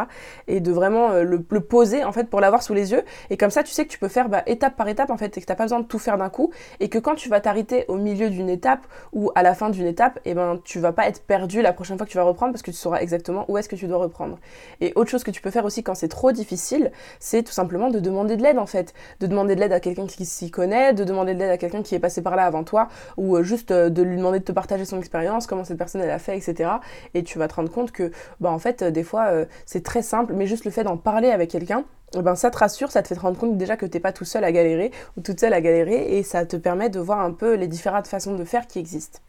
Et 0.47 0.61
de 0.61 0.71
vraiment 0.71 1.11
euh, 1.11 1.23
le, 1.23 1.59
poser, 1.59 2.03
en 2.03 2.11
fait, 2.11 2.23
pour 2.23 2.41
l'avoir 2.41 2.63
sous 2.63 2.73
les 2.73 2.91
yeux. 2.91 3.03
Et 3.29 3.37
comme 3.37 3.51
ça, 3.51 3.61
tu 3.61 3.71
sais 3.71 3.85
que 3.85 3.91
tu 3.91 3.99
peux 3.99 4.07
faire 4.07 4.29
bah, 4.29 4.41
étape 4.47 4.75
par 4.75 4.87
étape, 4.87 5.11
en 5.11 5.17
fait, 5.17 5.37
et 5.37 5.41
que 5.41 5.45
t'as 5.45 5.55
pas 5.55 5.65
besoin 5.65 5.79
de 5.79 5.85
tout 5.85 5.99
faire 5.99 6.17
d'un 6.17 6.29
coup. 6.29 6.51
Et 6.79 6.89
que 6.89 6.97
quand 6.97 7.13
tu 7.13 7.29
vas 7.29 7.39
t'arrêter 7.39 7.85
au 7.87 7.97
milieu 7.97 8.31
d'une 8.31 8.49
étape 8.49 8.87
ou 9.13 9.31
à 9.35 9.43
la 9.43 9.53
fin 9.53 9.69
d'une 9.69 9.85
étape, 9.85 10.17
et 10.25 10.31
eh 10.31 10.33
ben, 10.33 10.59
tu 10.63 10.79
vas 10.79 10.91
pas 10.91 11.07
être 11.07 11.21
perdu 11.23 11.61
la 11.61 11.71
prochaine 11.71 11.97
fois 11.97 12.07
que 12.07 12.11
tu 12.11 12.17
vas 12.17 12.23
reprendre 12.23 12.51
parce 12.51 12.63
que 12.63 12.71
tu 12.71 12.77
sauras 12.77 12.99
exactement 13.01 13.45
où 13.47 13.57
est-ce 13.59 13.69
que 13.69 13.75
tu 13.75 13.87
dois 13.87 13.99
reprendre. 13.99 14.39
Et 14.79 14.91
autre 14.95 15.11
chose 15.11 15.23
que 15.23 15.31
tu 15.31 15.41
peux 15.41 15.51
faire 15.51 15.65
aussi 15.65 15.83
quand 15.83 15.93
c'est 15.93 16.07
trop 16.07 16.31
difficile, 16.31 16.91
c'est 17.19 17.43
tout 17.43 17.51
simplement 17.51 17.89
de 17.89 17.99
demander 17.99 18.37
de 18.37 18.41
l'aide, 18.41 18.57
en 18.57 18.65
fait. 18.65 18.93
De 19.19 19.27
demander 19.27 19.50
de 19.55 19.59
l'aide 19.59 19.73
à 19.73 19.79
quelqu'un 19.79 20.07
qui 20.07 20.25
s'y 20.25 20.51
connaît, 20.51 20.93
de 20.93 21.03
demander 21.03 21.33
de 21.33 21.39
l'aide 21.39 21.51
à 21.51 21.57
quelqu'un 21.57 21.81
qui 21.81 21.95
est 21.95 21.99
passé 21.99 22.21
par 22.21 22.35
là 22.35 22.45
avant 22.45 22.63
toi, 22.63 22.87
ou 23.17 23.35
euh, 23.35 23.43
juste 23.43 23.71
euh, 23.71 23.89
de 23.89 24.01
lui 24.01 24.17
demander 24.17 24.39
de 24.39 24.43
te 24.43 24.51
partager 24.51 24.85
son 24.85 24.97
expérience, 24.97 25.47
comment 25.47 25.63
cette 25.63 25.77
personne 25.77 26.01
elle 26.01 26.11
a 26.11 26.19
fait, 26.19 26.37
etc. 26.37 26.69
Et 27.13 27.23
tu 27.23 27.39
vas 27.39 27.47
te 27.47 27.55
rendre 27.55 27.71
compte 27.71 27.91
que, 27.91 28.11
bah 28.39 28.49
en 28.49 28.59
fait, 28.59 28.81
euh, 28.81 28.91
des 28.91 29.03
fois, 29.03 29.31
c'est 29.65 29.83
très 29.83 30.01
simple, 30.01 30.33
mais 30.33 30.47
juste 30.47 30.65
le 30.65 30.71
fait 30.71 30.83
d'en 30.83 30.97
parler 30.97 31.29
avec 31.29 31.49
quelqu'un, 31.49 31.83
eh 32.17 32.21
ben 32.21 32.35
ça 32.35 32.51
te 32.51 32.57
rassure, 32.57 32.91
ça 32.91 33.01
te 33.01 33.07
fait 33.07 33.15
te 33.15 33.19
rendre 33.21 33.37
compte 33.37 33.57
déjà 33.57 33.77
que 33.77 33.85
t'es 33.85 33.99
pas 33.99 34.11
tout 34.11 34.25
seul 34.25 34.43
à 34.43 34.51
galérer 34.51 34.91
ou 35.17 35.21
toute 35.21 35.39
seule 35.39 35.53
à 35.53 35.61
galérer 35.61 36.17
et 36.17 36.23
ça 36.23 36.45
te 36.45 36.57
permet 36.57 36.89
de 36.89 36.99
voir 36.99 37.21
un 37.21 37.31
peu 37.31 37.55
les 37.55 37.67
différentes 37.67 38.07
façons 38.07 38.35
de 38.35 38.43
faire 38.43 38.67
qui 38.67 38.79
existent. 38.79 39.19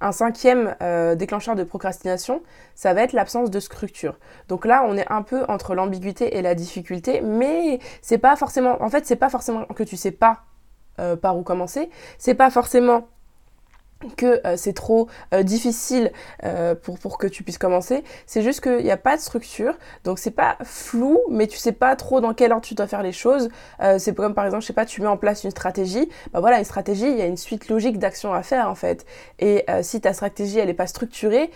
Un 0.00 0.12
cinquième 0.12 0.76
euh, 0.80 1.14
déclencheur 1.14 1.56
de 1.56 1.64
procrastination, 1.64 2.42
ça 2.74 2.94
va 2.94 3.02
être 3.02 3.12
l'absence 3.12 3.50
de 3.50 3.60
structure. 3.60 4.18
Donc 4.48 4.64
là, 4.64 4.84
on 4.86 4.96
est 4.96 5.10
un 5.10 5.22
peu 5.22 5.44
entre 5.48 5.74
l'ambiguïté 5.74 6.36
et 6.36 6.42
la 6.42 6.54
difficulté, 6.54 7.20
mais 7.20 7.80
c'est 8.00 8.18
pas 8.18 8.36
forcément, 8.36 8.80
en 8.82 8.90
fait, 8.90 9.06
c'est 9.06 9.16
pas 9.16 9.30
forcément 9.30 9.64
que 9.64 9.82
tu 9.82 9.96
sais 9.96 10.12
pas 10.12 10.42
par 11.22 11.38
où 11.38 11.44
commencer. 11.44 11.90
C'est 12.18 12.34
pas 12.34 12.50
forcément 12.50 13.06
que 14.16 14.40
euh, 14.46 14.56
c'est 14.56 14.72
trop 14.72 15.08
euh, 15.34 15.42
difficile 15.42 16.12
euh, 16.44 16.74
pour, 16.74 17.18
que 17.18 17.26
tu 17.26 17.42
puisses 17.42 17.58
commencer. 17.58 18.04
C'est 18.26 18.42
juste 18.42 18.60
qu'il 18.60 18.84
n'y 18.84 18.90
a 18.90 18.96
pas 18.96 19.16
de 19.16 19.20
structure, 19.20 19.74
donc 20.04 20.18
c'est 20.18 20.30
pas 20.30 20.56
flou, 20.62 21.18
mais 21.30 21.46
tu 21.46 21.58
sais 21.58 21.72
pas 21.72 21.96
trop 21.96 22.20
dans 22.20 22.34
quel 22.34 22.52
ordre 22.52 22.64
tu 22.64 22.74
dois 22.74 22.86
faire 22.86 23.02
les 23.02 23.12
choses. 23.12 23.48
c'est 23.98 24.14
comme 24.14 24.34
par 24.34 24.44
exemple, 24.44 24.62
je 24.62 24.66
sais 24.66 24.72
pas, 24.72 24.84
tu 24.84 25.00
mets 25.00 25.08
en 25.08 25.16
place 25.16 25.44
une 25.44 25.50
stratégie. 25.50 26.08
Bah 26.32 26.40
voilà, 26.40 26.58
une 26.58 26.64
stratégie, 26.64 27.06
il 27.06 27.16
y 27.16 27.22
a 27.22 27.26
une 27.26 27.36
suite 27.36 27.68
logique 27.68 27.98
d'actions 27.98 28.32
à 28.32 28.42
faire 28.42 28.68
en 28.68 28.74
fait. 28.74 29.04
Et 29.38 29.64
si 29.82 30.00
ta 30.00 30.12
stratégie 30.12 30.58
elle 30.58 30.68
est 30.68 30.74
pas 30.74 30.86
structurée, 30.86 31.50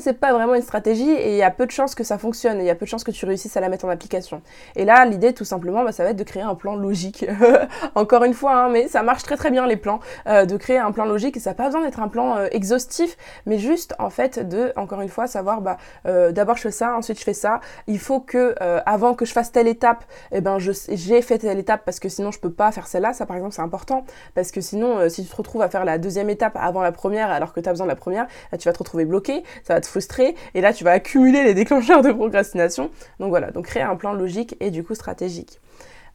c'est 0.00 0.18
pas 0.18 0.32
vraiment 0.32 0.54
une 0.54 0.62
stratégie 0.62 1.10
et 1.10 1.30
il 1.30 1.36
y 1.36 1.42
a 1.42 1.50
peu 1.50 1.66
de 1.66 1.70
chances 1.70 1.94
que 1.94 2.04
ça 2.04 2.18
fonctionne 2.18 2.58
et 2.58 2.64
il 2.64 2.66
y 2.66 2.70
a 2.70 2.74
peu 2.74 2.84
de 2.84 2.90
chances 2.90 3.04
que 3.04 3.10
tu 3.10 3.26
réussisses 3.26 3.56
à 3.56 3.60
la 3.60 3.68
mettre 3.68 3.84
en 3.84 3.88
application. 3.88 4.42
Et 4.76 4.84
là, 4.84 5.04
l'idée 5.04 5.32
tout 5.32 5.44
simplement, 5.44 5.84
bah, 5.84 5.92
ça 5.92 6.04
va 6.04 6.10
être 6.10 6.16
de 6.16 6.24
créer 6.24 6.42
un 6.42 6.54
plan 6.54 6.74
logique. 6.74 7.26
Encore 7.94 8.24
une 8.24 8.34
fois, 8.34 8.54
hein, 8.54 8.68
mais 8.70 8.88
ça 8.88 9.02
marche 9.02 9.22
très 9.22 9.36
très 9.36 9.50
bien 9.50 9.66
les 9.66 9.76
plans, 9.76 10.00
de 10.26 10.56
créer 10.56 10.78
un 10.78 10.92
plan 10.92 11.04
logique 11.04 11.36
et 11.36 11.40
ça 11.40 11.51
pas 11.54 11.66
besoin 11.66 11.82
d'être 11.82 12.00
un 12.00 12.08
plan 12.08 12.36
euh, 12.36 12.48
exhaustif, 12.50 13.16
mais 13.46 13.58
juste 13.58 13.94
en 13.98 14.10
fait 14.10 14.38
de, 14.38 14.72
encore 14.76 15.00
une 15.00 15.08
fois, 15.08 15.26
savoir 15.26 15.60
bah 15.60 15.76
euh, 16.06 16.32
d'abord 16.32 16.56
je 16.56 16.62
fais 16.62 16.70
ça, 16.70 16.96
ensuite 16.96 17.18
je 17.18 17.24
fais 17.24 17.34
ça. 17.34 17.60
Il 17.86 17.98
faut 17.98 18.20
que 18.20 18.54
euh, 18.60 18.80
avant 18.86 19.14
que 19.14 19.24
je 19.24 19.32
fasse 19.32 19.52
telle 19.52 19.68
étape, 19.68 20.04
eh 20.32 20.40
ben 20.40 20.58
j'ai 20.58 21.22
fait 21.22 21.38
telle 21.38 21.58
étape 21.58 21.82
parce 21.84 22.00
que 22.00 22.08
sinon 22.08 22.30
je 22.30 22.38
peux 22.38 22.52
pas 22.52 22.72
faire 22.72 22.86
celle-là. 22.86 23.12
Ça 23.12 23.26
par 23.26 23.36
exemple 23.36 23.54
c'est 23.54 23.62
important 23.62 24.04
parce 24.34 24.50
que 24.50 24.60
sinon 24.60 25.08
si 25.08 25.24
tu 25.24 25.30
te 25.30 25.36
retrouves 25.36 25.62
à 25.62 25.68
faire 25.68 25.84
la 25.84 25.98
deuxième 25.98 26.30
étape 26.30 26.56
avant 26.60 26.82
la 26.82 26.92
première 26.92 27.30
alors 27.30 27.52
que 27.52 27.60
tu 27.60 27.68
as 27.68 27.72
besoin 27.72 27.86
de 27.86 27.92
la 27.92 27.96
première, 27.96 28.26
là, 28.50 28.58
tu 28.58 28.68
vas 28.68 28.72
te 28.72 28.78
retrouver 28.78 29.04
bloqué, 29.04 29.42
ça 29.64 29.74
va 29.74 29.80
te 29.80 29.86
frustrer 29.86 30.34
et 30.54 30.60
là 30.60 30.72
tu 30.72 30.84
vas 30.84 30.92
accumuler 30.92 31.44
les 31.44 31.54
déclencheurs 31.62 32.02
de 32.02 32.12
procrastination. 32.12 32.90
Donc 33.20 33.30
voilà, 33.30 33.50
donc 33.50 33.66
créer 33.66 33.82
un 33.82 33.96
plan 33.96 34.12
logique 34.12 34.56
et 34.60 34.70
du 34.70 34.84
coup 34.84 34.94
stratégique. 34.94 35.60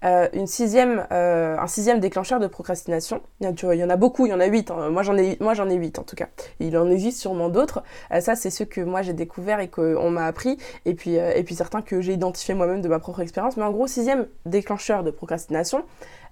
Euh, 0.03 0.27
une 0.33 0.45
sixième, 0.45 1.07
euh, 1.11 1.57
un 1.57 1.67
sixième 1.67 1.99
déclencheur 1.99 2.39
de 2.39 2.47
procrastination. 2.47 3.21
Il 3.41 3.47
y, 3.47 3.83
en 3.83 3.89
a 3.89 3.95
beaucoup, 3.95 4.27
il 4.27 4.29
y 4.29 4.33
en 4.33 4.39
a 4.39 4.45
huit. 4.45 4.69
Hein. 4.69 4.89
Moi 4.89 5.01
j'en 5.01 5.17
ai, 5.17 5.37
ai 5.39 5.75
huit 5.75 5.97
en 5.97 6.03
tout 6.03 6.15
cas. 6.15 6.27
Il 6.59 6.77
en 6.77 6.89
existe 6.89 7.19
sûrement 7.19 7.49
d'autres. 7.49 7.83
Euh, 8.11 8.21
ça 8.21 8.35
c'est 8.35 8.51
ceux 8.51 8.65
que 8.65 8.81
moi 8.81 9.01
j'ai 9.01 9.13
découvert 9.13 9.59
et 9.59 9.69
qu'on 9.69 10.11
m'a 10.11 10.25
appris, 10.25 10.57
et 10.85 10.93
puis 10.93 11.15
et 11.15 11.43
puis 11.43 11.55
certains 11.55 11.81
que 11.81 12.01
j'ai 12.01 12.13
identifiés 12.13 12.53
moi-même 12.53 12.81
de 12.81 12.87
ma 12.87 12.99
propre 12.99 13.21
expérience. 13.21 13.57
Mais 13.57 13.63
en 13.63 13.71
gros, 13.71 13.87
sixième 13.87 14.27
déclencheur 14.45 15.03
de 15.03 15.11
procrastination, 15.11 15.83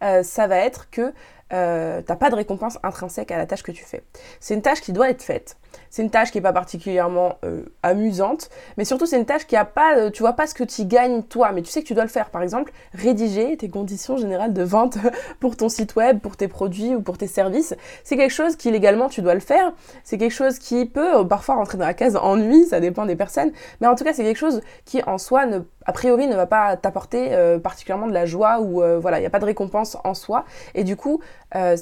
ça 0.02 0.48
va 0.48 0.58
être 0.58 0.90
que 0.92 1.14
t'as 1.50 2.16
pas 2.16 2.30
de 2.30 2.36
récompense 2.36 2.78
intrinsèque 2.84 3.32
à 3.32 3.38
la 3.38 3.46
tâche 3.46 3.64
que 3.64 3.72
tu 3.72 3.84
fais. 3.84 4.04
C'est 4.40 4.54
une 4.54 4.62
tâche 4.62 4.82
qui 4.82 4.94
doit 4.94 5.10
être 5.10 5.24
faite. 5.24 5.58
C'est 5.96 6.04
une 6.04 6.10
tâche 6.10 6.32
qui 6.32 6.40
n'est 6.40 6.42
pas 6.42 6.52
particulièrement 6.52 7.38
euh, 7.46 7.64
amusante, 7.82 8.50
mais 8.76 8.84
surtout 8.84 9.06
c'est 9.06 9.16
une 9.16 9.26
tâche 9.26 9.48
qui 9.48 9.56
a 9.56 9.64
pas, 9.64 9.96
euh, 9.96 10.10
tu 10.10 10.24
vois 10.24 10.34
pas 10.34 10.46
ce 10.46 10.54
que 10.54 10.66
tu 10.66 10.84
gagnes 10.84 11.24
toi, 11.24 11.54
mais 11.54 11.62
tu 11.62 11.72
sais 11.72 11.82
que 11.82 11.88
tu 11.88 11.94
dois 11.94 12.04
le 12.04 12.10
faire. 12.10 12.32
Par 12.32 12.42
exemple, 12.42 12.74
rédiger 12.94 13.56
tes 13.56 13.70
conditions 13.70 14.18
générales 14.18 14.52
de 14.52 14.62
vente 14.62 14.98
pour 15.40 15.56
ton 15.56 15.70
site 15.70 15.96
web, 15.96 16.20
pour 16.20 16.36
tes 16.36 16.50
produits 16.50 16.96
ou 16.96 17.02
pour 17.02 17.18
tes 17.18 17.28
services. 17.28 17.74
C'est 18.04 18.18
quelque 18.18 18.34
chose 18.34 18.58
qui 18.58 18.72
légalement 18.72 19.08
tu 19.08 19.22
dois 19.22 19.36
le 19.36 19.40
faire. 19.40 19.72
C'est 20.04 20.18
quelque 20.18 20.34
chose 20.34 20.60
qui 20.60 20.86
peut 20.86 21.20
euh, 21.20 21.24
parfois 21.24 21.56
rentrer 21.56 21.78
dans 21.78 21.86
la 21.86 21.94
case 21.94 22.18
ennui, 22.18 22.66
ça 22.66 22.82
dépend 22.82 23.06
des 23.06 23.16
personnes, 23.16 23.54
mais 23.80 23.88
en 23.88 23.96
tout 23.96 24.04
cas 24.04 24.12
c'est 24.12 24.24
quelque 24.24 24.36
chose 24.36 24.60
qui 24.84 25.02
en 25.04 25.18
soi 25.18 25.46
ne 25.46 25.60
a 25.86 25.94
priori 25.94 26.28
ne 26.28 26.36
va 26.36 26.46
pas 26.46 26.78
t'apporter 26.78 27.36
particulièrement 27.64 28.08
de 28.08 28.14
la 28.14 28.26
joie 28.26 28.60
ou 28.62 28.82
voilà, 29.00 29.18
il 29.18 29.22
n'y 29.22 29.28
a 29.28 29.30
pas 29.30 29.40
de 29.40 29.46
récompense 29.46 29.98
en 30.04 30.14
soi 30.14 30.46
et 30.74 30.84
du 30.84 30.96
coup 30.96 31.22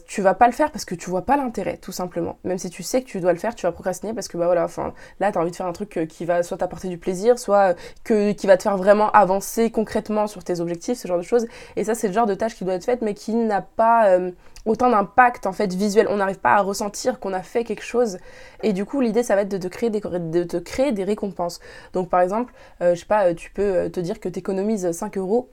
tu 0.08 0.22
vas 0.22 0.34
pas 0.34 0.48
le 0.48 0.54
faire 0.54 0.72
parce 0.72 0.86
que 0.86 0.96
tu 0.96 1.10
vois 1.10 1.24
pas 1.24 1.38
l'intérêt 1.38 1.78
tout 1.78 1.92
simplement. 1.92 2.38
Même 2.44 2.58
si 2.58 2.70
tu 2.70 2.84
sais 2.84 3.02
que 3.02 3.08
tu 3.08 3.20
dois 3.20 3.34
le 3.34 3.40
faire, 3.40 3.56
tu 3.56 3.66
vas 3.66 3.72
parce 4.14 4.28
que 4.28 4.38
bah 4.38 4.46
voilà, 4.46 4.64
enfin 4.64 4.94
là 5.20 5.32
tu 5.32 5.38
as 5.38 5.42
envie 5.42 5.52
de 5.52 5.56
faire 5.56 5.66
un 5.66 5.74
truc 5.74 5.98
euh, 5.98 6.06
qui 6.06 6.26
va 6.26 6.44
soit 6.44 6.58
t'apporter 6.58 6.88
du 6.88 6.98
plaisir, 6.98 7.38
soit 7.40 7.72
euh, 7.72 7.74
que 8.04 8.32
qui 8.32 8.48
va 8.48 8.58
te 8.58 8.64
faire 8.64 8.78
vraiment 8.78 9.12
avancer 9.12 9.72
concrètement 9.72 10.28
sur 10.28 10.44
tes 10.44 10.60
objectifs, 10.60 10.98
ce 10.98 11.08
genre 11.08 11.18
de 11.18 11.24
choses. 11.24 11.46
Et 11.76 11.84
ça 11.84 11.96
c'est 11.96 12.08
le 12.08 12.14
genre 12.14 12.26
de 12.26 12.36
tâche 12.36 12.56
qui 12.56 12.66
doit 12.66 12.74
être 12.76 12.86
faite 12.86 13.02
mais 13.02 13.14
qui 13.14 13.34
n'a 13.34 13.62
pas 13.62 14.08
euh, 14.08 14.32
autant 14.66 14.90
d'impact 14.90 15.46
en 15.46 15.54
fait 15.54 15.74
visuel. 15.74 16.08
On 16.10 16.18
n'arrive 16.18 16.40
pas 16.40 16.56
à 16.56 16.62
ressentir 16.62 17.20
qu'on 17.20 17.34
a 17.34 17.42
fait 17.42 17.64
quelque 17.64 17.84
chose. 17.84 18.18
Et 18.62 18.74
du 18.74 18.86
coup 18.86 19.02
l'idée 19.02 19.24
ça 19.24 19.36
va 19.36 19.42
être 19.42 19.50
de 19.50 19.58
te 19.58 19.68
créer 19.68 20.92
des, 20.92 21.04
récompenses. 21.04 21.60
Donc 21.94 22.10
par 22.10 22.22
exemple, 22.22 22.54
je 22.80 22.96
sais 22.96 23.06
pas, 23.06 23.34
tu 23.34 23.52
peux 23.52 23.90
te 23.90 24.00
dire 24.00 24.20
que 24.20 24.30
tu 24.30 24.40
économises 24.40 24.92
5 24.92 25.18
euros 25.18 25.50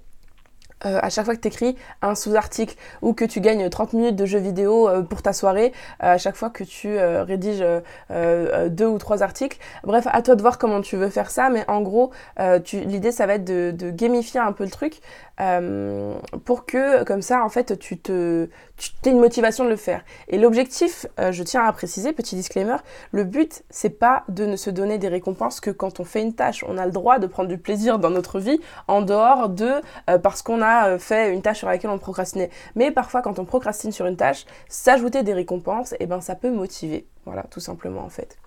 euh, 0.86 0.98
à 1.02 1.10
chaque 1.10 1.26
fois 1.26 1.36
que 1.36 1.40
tu 1.40 1.48
écris 1.48 1.76
un 2.00 2.14
sous-article 2.14 2.74
ou 3.02 3.12
que 3.12 3.26
tu 3.26 3.42
gagnes 3.42 3.68
30 3.68 3.92
minutes 3.92 4.16
de 4.16 4.24
jeux 4.24 4.38
vidéo 4.38 4.88
euh, 4.88 5.02
pour 5.02 5.20
ta 5.20 5.34
soirée, 5.34 5.72
euh, 6.02 6.14
à 6.14 6.18
chaque 6.18 6.36
fois 6.36 6.48
que 6.48 6.64
tu 6.64 6.98
rédiges 6.98 7.64
deux 8.10 8.86
ou 8.86 8.98
trois 8.98 9.22
articles. 9.22 9.58
Bref, 9.84 10.06
à 10.10 10.22
toi 10.22 10.36
de 10.36 10.40
voir 10.40 10.58
comment 10.58 10.80
tu 10.80 10.96
veux 10.96 11.10
faire 11.10 11.30
ça, 11.30 11.50
mais 11.50 11.64
en 11.68 11.82
gros, 11.82 12.10
l'idée 12.72 13.12
ça 13.12 13.26
va 13.26 13.34
être 13.34 13.44
de, 13.44 13.90
gamifier 13.90 14.40
un 14.40 14.52
peu 14.52 14.64
le 14.64 14.70
truc 14.70 15.00
pour 16.44 16.66
que 16.66 17.04
comme 17.04 17.22
ça, 17.22 17.44
en 17.44 17.48
fait, 17.48 17.78
tu 17.78 17.94
aies 17.94 19.10
une 19.10 19.20
motivation 19.20 19.64
de 19.64 19.70
le 19.70 19.76
faire. 19.76 20.04
Et 20.28 20.38
l'objectif, 20.38 21.06
je 21.18 21.42
tiens 21.42 21.64
à 21.64 21.72
préciser, 21.72 22.12
petit 22.12 22.36
disclaimer, 22.36 22.76
le 23.12 23.24
but 23.24 23.62
c'est 23.70 23.90
pas 23.90 24.24
de 24.28 24.46
ne 24.46 24.56
se 24.56 24.70
donner 24.70 24.98
des 24.98 25.08
récompenses 25.08 25.60
que 25.60 25.70
quand 25.70 26.00
on 26.00 26.04
fait 26.04 26.22
une 26.22 26.34
tâche. 26.34 26.64
On 26.68 26.78
a 26.78 26.86
le 26.86 26.92
droit 26.92 27.18
de 27.18 27.26
prendre 27.26 27.48
du 27.48 27.58
plaisir 27.58 27.98
dans 27.98 28.10
notre 28.10 28.38
vie 28.38 28.60
en 28.88 29.02
dehors 29.02 29.48
de 29.48 29.80
parce 30.22 30.42
qu'on 30.42 30.62
a 30.62 30.90
euh, 30.90 30.98
fait 30.98 31.32
une 31.32 31.42
tâche 31.42 31.58
sur 31.58 31.68
laquelle 31.68 31.90
on 31.90 31.98
procrastinait. 31.98 32.50
Mais 32.74 32.90
parfois, 32.90 33.22
quand 33.22 33.38
on 33.38 33.44
procrastine 33.44 33.92
sur 33.92 34.06
une 34.06 34.16
tâche, 34.16 34.44
s'ajouter 34.68 35.22
des 35.22 35.34
récompenses, 35.34 35.92
et 35.94 35.98
eh 36.00 36.06
ben 36.06 36.20
ça 36.20 36.34
peut 36.34 36.50
motiver. 36.50 37.06
Voilà, 37.24 37.44
tout 37.44 37.60
simplement 37.60 38.02
en 38.02 38.08
fait. 38.08 38.38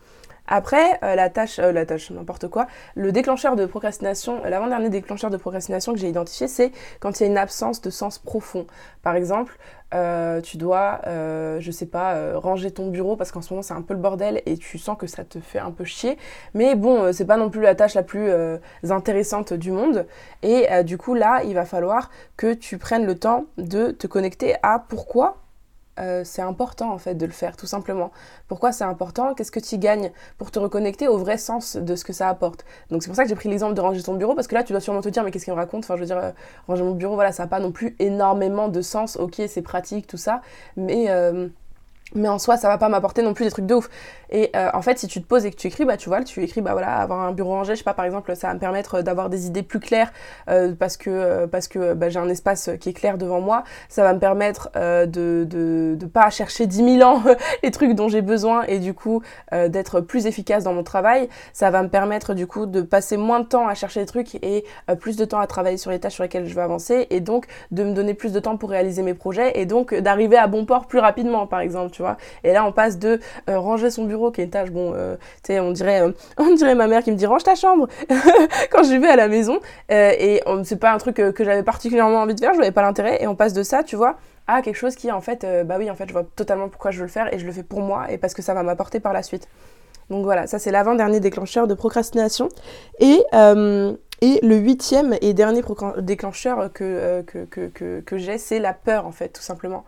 Après, 0.48 1.00
euh, 1.04 1.16
la 1.16 1.30
tâche, 1.30 1.60
euh, 1.60 1.72
la 1.72 1.86
tâche, 1.86 2.12
n'importe 2.12 2.48
quoi, 2.48 2.68
le 2.96 3.12
déclencheur 3.12 3.56
de 3.56 3.66
procrastination, 3.66 4.44
l'avant-dernier 4.44 4.90
déclencheur 4.90 5.30
de 5.30 5.38
procrastination 5.38 5.94
que 5.94 6.00
j'ai 6.00 6.10
identifié, 6.10 6.48
c'est 6.48 6.72
quand 7.00 7.20
il 7.20 7.24
y 7.24 7.26
a 7.26 7.30
une 7.30 7.38
absence 7.38 7.82
de 7.82 7.90
sens 7.90 8.20
profond. 8.20 8.68
Par 9.02 9.16
exemple, 9.16 9.58
euh, 9.94 10.42
tu 10.42 10.58
dois, 10.58 11.02
euh, 11.08 11.60
je 11.60 11.72
sais 11.72 11.86
pas, 11.86 12.16
euh, 12.16 12.40
ranger 12.40 12.72
ton 12.72 12.90
bureau 12.90 13.16
parce 13.16 13.32
qu'en 13.32 13.42
ce 13.42 13.54
moment 13.54 13.62
c'est 13.62 13.76
un 13.76 13.82
peu 13.84 13.94
le 13.94 14.00
bordel 14.00 14.42
et 14.46 14.58
tu 14.58 14.78
sens 14.80 14.98
que 14.98 15.06
ça 15.06 15.24
te 15.24 15.40
fait 15.40 15.60
un 15.60 15.72
peu 15.72 15.84
chier. 15.84 16.18
Mais 16.54 16.76
bon, 16.76 17.14
c'est 17.14 17.26
pas 17.26 17.38
non 17.38 17.50
plus 17.50 17.62
la 17.62 17.76
tâche 17.76 17.94
la 17.94 18.04
plus 18.04 18.32
intéressante 18.90 19.54
du 19.54 19.72
monde. 19.72 20.08
Et 20.42 20.68
du 20.84 20.98
coup 20.98 21.14
là, 21.14 21.44
il 21.44 21.54
va 21.54 21.66
falloir 21.66 22.10
que 22.38 22.54
tu 22.54 22.78
prennes 22.78 23.06
le 23.06 23.18
temps 23.18 23.46
de 23.58 23.92
te 23.92 24.08
connecter 24.08 24.56
à 24.64 24.80
pourquoi 24.80 25.43
euh, 26.00 26.24
c'est 26.24 26.42
important 26.42 26.92
en 26.92 26.98
fait 26.98 27.16
de 27.16 27.26
le 27.26 27.32
faire 27.32 27.56
tout 27.56 27.68
simplement. 27.68 28.12
Pourquoi 28.48 28.72
c'est 28.72 28.84
important? 28.84 29.34
Qu'est-ce 29.34 29.52
que 29.52 29.60
tu 29.60 29.78
gagnes 29.78 30.12
pour 30.38 30.52
te 30.52 30.60
reconnecter 30.60 31.08
au 31.08 31.18
vrai 31.18 31.38
sens 31.38 31.76
de 31.76 31.96
ce 31.96 32.04
que 32.04 32.14
ça 32.14 32.30
apporte? 32.30 32.66
Donc 32.90 33.04
c'est 33.04 33.10
pour 33.10 33.16
ça 33.16 33.24
que 33.24 33.30
j'ai 33.30 33.36
pris 33.36 33.50
l'exemple 33.50 33.74
de 33.74 33.82
ranger 33.82 34.02
ton 34.02 34.16
bureau 34.16 34.36
parce 34.36 34.48
que 34.48 34.56
là 34.56 34.64
tu 34.64 34.74
dois 34.74 34.82
sûrement 34.82 35.02
te 35.02 35.10
dire 35.10 35.24
mais 35.24 35.32
qu'est-ce 35.32 35.46
qu'il 35.46 35.54
me 35.54 35.60
raconte? 35.60 35.84
Enfin 35.84 35.96
je 35.96 36.02
veux 36.02 36.08
dire 36.08 36.18
euh, 36.18 36.32
ranger 36.68 36.84
mon 36.84 36.96
bureau 36.96 37.16
voilà 37.16 37.32
ça 37.32 37.44
n'a 37.44 37.48
pas 37.48 37.60
non 37.60 37.72
plus 37.72 37.96
énormément 38.00 38.70
de 38.70 38.82
sens. 38.82 39.18
Ok 39.18 39.42
c'est 39.48 39.62
pratique 39.62 40.08
tout 40.08 40.18
ça 40.18 40.42
mais 40.78 41.10
euh, 41.10 41.48
mais 42.16 42.28
en 42.28 42.40
soi 42.40 42.58
ça 42.58 42.68
va 42.68 42.78
pas 42.78 42.90
m'apporter 42.90 43.22
non 43.22 43.34
plus 43.34 43.46
des 43.46 43.52
trucs 43.52 43.66
de 43.66 43.76
ouf. 43.76 43.90
Et 44.30 44.50
euh, 44.56 44.70
en 44.74 44.82
fait 44.82 44.98
si 44.98 45.08
tu 45.08 45.22
te 45.22 45.28
poses 45.28 45.46
et 45.46 45.52
que 45.52 45.56
tu 45.56 45.68
écris 45.68 45.86
bah 45.86 45.98
tu 45.98 46.10
vois 46.10 46.24
tu 46.24 46.42
écris 46.44 46.62
bah 46.62 46.72
voilà 46.72 46.98
avoir 46.98 47.22
un 47.22 47.32
bureau 47.32 47.52
rangé 47.52 47.74
je 47.74 47.80
sais 47.80 47.84
pas 47.84 47.94
par 47.94 48.06
exemple 48.06 48.36
ça 48.36 48.48
va 48.48 48.54
me 48.56 48.60
permettre 48.60 49.02
d'avoir 49.02 49.30
des 49.30 49.46
idées 49.46 49.62
plus 49.62 49.80
claires 49.80 50.12
euh, 50.50 50.74
parce 50.78 50.98
que 50.98 51.10
euh, 51.10 51.48
parce 51.48 51.68
que 51.68 51.94
bah, 51.94 52.10
j'ai 52.10 52.20
un 52.20 52.30
espace 52.30 52.70
qui 52.80 52.90
est 52.90 52.94
clair 52.94 53.18
devant 53.18 53.42
moi. 53.42 53.64
Ça 53.90 54.04
va 54.04 54.14
me 54.14 54.20
permettre 54.20 54.72
de, 54.76 55.44
de 55.44 55.96
de 56.00 56.06
pas 56.06 56.30
chercher 56.30 56.68
10 56.68 56.98
000 56.98 57.10
ans 57.10 57.22
les 57.64 57.72
trucs 57.72 57.94
dont 57.94 58.08
j'ai 58.08 58.22
besoin 58.22 58.64
et 58.64 58.80
du 58.80 58.94
coup 58.94 59.22
d'être 59.52 60.02
plus 60.02 60.26
efficace 60.26 60.64
dans 60.64 60.74
mon 60.74 60.84
travail. 60.84 61.30
Ça 61.54 61.70
va 61.70 61.84
me 61.84 61.90
permettre 61.90 62.34
du 62.34 62.48
coup 62.48 62.66
de 62.66 62.82
passer 62.82 63.18
moins 63.18 63.40
de 63.40 63.46
temps 63.46 63.68
à 63.68 63.76
chercher 63.76 64.00
des 64.02 64.06
trucs 64.06 64.36
et 64.36 64.66
plus 65.00 65.16
de 65.18 65.26
temps 65.26 65.40
à 65.40 65.48
travailler 65.48 65.78
sur 65.78 65.92
les 65.92 66.00
tâches 66.00 66.14
sur 66.14 66.24
lesquelles 66.24 66.48
je 66.48 66.54
veux 66.54 66.62
avancer 66.62 67.08
et 67.10 67.20
donc 67.20 67.46
de 67.72 67.84
me 67.84 67.94
donner 67.94 68.14
plus 68.14 68.32
de 68.32 68.40
temps 68.40 68.58
pour 68.58 68.70
réaliser 68.70 69.02
mes 69.04 69.14
projets 69.14 69.60
et 69.60 69.66
donc 69.66 69.94
d'arriver 69.94 70.38
à 70.38 70.48
bon 70.48 70.66
port 70.66 70.88
plus 70.88 71.00
rapidement 71.00 71.48
par 71.48 71.60
exemple 71.60 71.92
et 72.44 72.54
là, 72.54 72.66
on 72.66 72.72
passe 72.72 72.98
de 72.98 73.20
euh, 73.50 73.60
ranger 73.60 73.90
son 73.90 74.06
bureau, 74.06 74.32
qui 74.32 74.42
est 74.42 74.46
une 74.46 74.50
tâche, 74.50 74.72
bon, 74.72 74.94
euh, 74.96 75.16
on 75.50 75.72
dirait, 75.72 76.02
euh, 76.02 76.12
on 76.38 76.54
dirait 76.54 76.76
ma 76.76 76.88
mère 76.88 77.04
qui 77.04 77.12
me 77.12 77.16
dit 77.16 77.26
range 77.26 77.44
ta 77.44 77.56
chambre 77.56 77.88
quand 78.72 78.84
je 78.84 78.96
vais 78.96 79.08
à 79.08 79.16
la 79.16 79.28
maison. 79.28 79.60
et 79.90 80.42
c'est 80.64 80.80
pas 80.80 80.92
un 80.92 80.98
truc 80.98 81.16
que 81.16 81.44
j'avais 81.44 81.64
particulièrement 81.64 82.22
envie 82.22 82.36
de 82.36 82.40
faire, 82.40 82.54
je 82.54 82.60
n'avais 82.60 82.72
pas 82.72 82.82
l'intérêt. 82.82 83.22
Et 83.22 83.28
on 83.28 83.36
passe 83.36 83.54
de 83.54 83.64
ça, 83.64 83.84
tu 83.84 83.96
vois, 83.96 84.18
à 84.48 84.62
quelque 84.62 84.76
chose 84.76 84.96
qui, 84.96 85.12
en 85.12 85.22
fait, 85.22 85.46
bah 85.66 85.76
oui, 85.78 85.90
en 85.90 85.96
fait, 85.96 86.08
je 86.08 86.14
vois 86.14 86.24
totalement 86.36 86.70
pourquoi 86.70 86.92
je 86.92 86.98
veux 86.98 87.06
le 87.06 87.12
faire 87.12 87.34
et 87.34 87.40
je 87.40 87.46
le 87.46 87.52
fais 87.52 87.64
pour 87.64 87.82
moi 87.82 88.12
et 88.12 88.18
parce 88.18 88.34
que 88.34 88.42
ça 88.42 88.54
va 88.54 88.64
m'apporter 88.64 89.00
par 89.00 89.14
la 89.14 89.24
suite. 89.24 89.48
Donc 90.10 90.26
voilà, 90.26 90.48
ça 90.48 90.60
c'est 90.60 90.72
l'avant-dernier 90.72 91.20
déclencheur 91.20 91.68
de 91.68 91.74
procrastination. 91.74 92.50
Et, 93.00 93.24
le 94.42 94.56
huitième 94.56 95.16
et 95.22 95.34
dernier 95.34 95.62
déclencheur 95.98 96.72
que, 96.72 97.24
que, 97.24 98.00
que 98.00 98.18
j'ai, 98.18 98.38
c'est 98.38 98.60
la 98.60 98.74
peur 98.74 99.06
en 99.06 99.12
fait, 99.12 99.30
tout 99.30 99.42
simplement. 99.42 99.84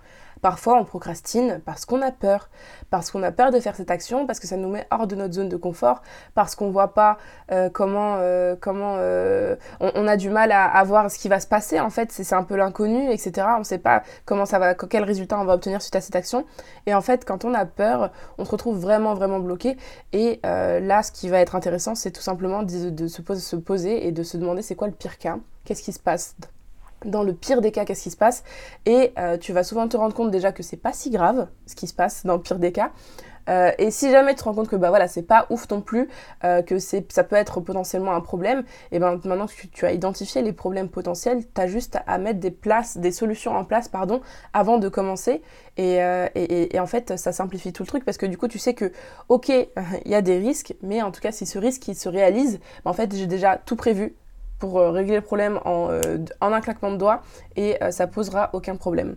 Parfois, 0.45 0.77
on 0.77 0.85
procrastine 0.85 1.59
parce 1.65 1.85
qu'on 1.85 2.03
a 2.03 2.11
peur, 2.11 2.51
parce 2.91 3.09
qu'on 3.09 3.23
a 3.23 3.31
peur 3.31 3.49
de 3.49 3.59
faire 3.59 3.75
cette 3.75 3.89
action, 3.89 4.27
parce 4.27 4.39
que 4.39 4.45
ça 4.45 4.57
nous 4.57 4.69
met 4.69 4.85
hors 4.91 5.07
de 5.07 5.15
notre 5.15 5.33
zone 5.33 5.49
de 5.49 5.57
confort, 5.57 6.03
parce 6.35 6.53
qu'on 6.53 6.69
voit 6.69 6.93
pas 6.93 7.17
euh, 7.51 7.67
comment, 7.71 8.17
euh, 8.19 8.55
comment 8.61 8.97
euh, 8.99 9.55
on, 9.79 10.07
a 10.07 10.17
du 10.17 10.29
mal 10.29 10.51
à, 10.51 10.83
voir 10.83 11.09
ce 11.09 11.17
qui 11.17 11.29
va 11.29 11.39
se 11.39 11.47
passer. 11.47 11.79
En 11.79 11.89
fait, 11.89 12.11
c'est 12.11 12.31
un 12.35 12.43
peu 12.43 12.55
l'inconnu, 12.57 13.11
etc. 13.11 13.47
On 13.55 13.59
ne 13.61 13.63
sait 13.63 13.79
pas 13.79 14.03
comment 14.25 14.45
ça 14.45 14.59
va, 14.59 14.75
quel 14.75 15.03
résultat 15.03 15.39
on 15.39 15.45
va 15.45 15.55
obtenir 15.55 15.81
suite 15.81 15.95
à 15.95 16.01
cette 16.01 16.15
action. 16.15 16.45
Et 16.85 16.93
en 16.93 17.01
fait, 17.01 17.25
quand 17.25 17.43
on 17.43 17.55
a 17.55 17.65
peur, 17.65 18.11
on 18.37 18.45
se 18.45 18.51
retrouve 18.51 18.77
vraiment, 18.77 19.15
vraiment 19.15 19.39
bloqué. 19.39 19.77
Et 20.13 20.41
là, 20.43 21.01
ce 21.01 21.11
qui 21.11 21.27
va 21.27 21.39
être 21.39 21.55
intéressant, 21.55 21.95
c'est 21.95 22.11
tout 22.11 22.21
simplement 22.21 22.61
de, 22.61 23.07
se 23.07 23.55
poser 23.55 24.05
et 24.05 24.11
de 24.11 24.21
se 24.21 24.37
demander 24.37 24.61
c'est 24.61 24.75
quoi 24.75 24.87
le 24.87 24.93
pire 24.93 25.17
cas, 25.17 25.39
qu'est-ce 25.63 25.81
qui 25.81 25.91
se 25.91 25.99
passe? 25.99 26.35
Dans 27.05 27.23
le 27.23 27.33
pire 27.33 27.61
des 27.61 27.71
cas, 27.71 27.85
qu'est-ce 27.85 28.03
qui 28.03 28.11
se 28.11 28.17
passe? 28.17 28.43
Et 28.85 29.13
euh, 29.17 29.37
tu 29.37 29.53
vas 29.53 29.63
souvent 29.63 29.87
te 29.87 29.97
rendre 29.97 30.13
compte 30.13 30.31
déjà 30.31 30.51
que 30.51 30.63
c'est 30.63 30.77
pas 30.77 30.93
si 30.93 31.09
grave 31.09 31.47
ce 31.65 31.75
qui 31.75 31.87
se 31.87 31.93
passe 31.93 32.25
dans 32.25 32.35
le 32.35 32.41
pire 32.41 32.59
des 32.59 32.71
cas. 32.71 32.91
Euh, 33.47 33.71
et 33.77 33.91
si 33.91 34.09
jamais 34.09 34.31
tu 34.31 34.39
te 34.39 34.43
rends 34.45 34.55
compte 34.55 34.69
que 34.69 34.75
bah 34.75 34.89
voilà 34.89 35.07
c'est 35.07 35.21
pas 35.21 35.45
ouf 35.51 35.69
non 35.69 35.79
plus, 35.79 36.09
euh, 36.43 36.63
que 36.63 36.79
c'est 36.79 37.11
ça 37.11 37.23
peut 37.23 37.35
être 37.35 37.59
potentiellement 37.59 38.15
un 38.15 38.21
problème, 38.21 38.63
et 38.91 38.97
ben 38.97 39.19
maintenant 39.23 39.45
que 39.45 39.67
tu 39.71 39.85
as 39.85 39.91
identifié 39.91 40.41
les 40.41 40.51
problèmes 40.51 40.89
potentiels, 40.89 41.43
tu 41.53 41.61
as 41.61 41.67
juste 41.67 41.99
à 42.07 42.17
mettre 42.17 42.39
des 42.39 42.49
places, 42.49 42.97
des 42.97 43.11
solutions 43.11 43.55
en 43.55 43.63
place 43.63 43.87
pardon, 43.87 44.21
avant 44.53 44.79
de 44.79 44.89
commencer. 44.89 45.43
Et, 45.77 45.99
en 46.79 46.87
fait 46.87 47.17
ça 47.17 47.31
simplifie 47.31 47.71
tout 47.71 47.83
le 47.83 47.87
truc 47.87 48.03
parce 48.03 48.17
que 48.17 48.25
du 48.25 48.35
coup 48.35 48.47
tu 48.47 48.57
sais 48.57 48.73
que 48.73 48.91
ok 49.29 49.49
il 50.05 50.11
y 50.11 50.15
a 50.15 50.21
des 50.23 50.39
risques, 50.39 50.73
mais 50.81 51.03
en 51.03 51.11
tout 51.11 51.21
cas 51.21 51.31
si 51.31 51.45
ce 51.45 51.59
risque 51.59 51.83
se 51.93 52.09
réalise, 52.09 52.59
ben, 52.83 52.91
en 52.91 52.93
fait 52.95 53.13
j'ai 53.15 53.27
déjà 53.27 53.57
tout 53.57 53.75
prévu 53.75 54.15
pour 54.59 54.79
euh, 54.79 54.91
régler 54.91 55.15
le 55.15 55.21
problème 55.21 55.59
en, 55.65 55.89
euh, 55.89 56.17
en, 56.41 56.53
un 56.53 56.61
claquement 56.61 56.91
de 56.91 56.97
doigts 56.97 57.21
et 57.55 57.81
euh, 57.83 57.91
ça 57.91 58.07
posera 58.07 58.49
aucun 58.53 58.75
problème. 58.75 59.15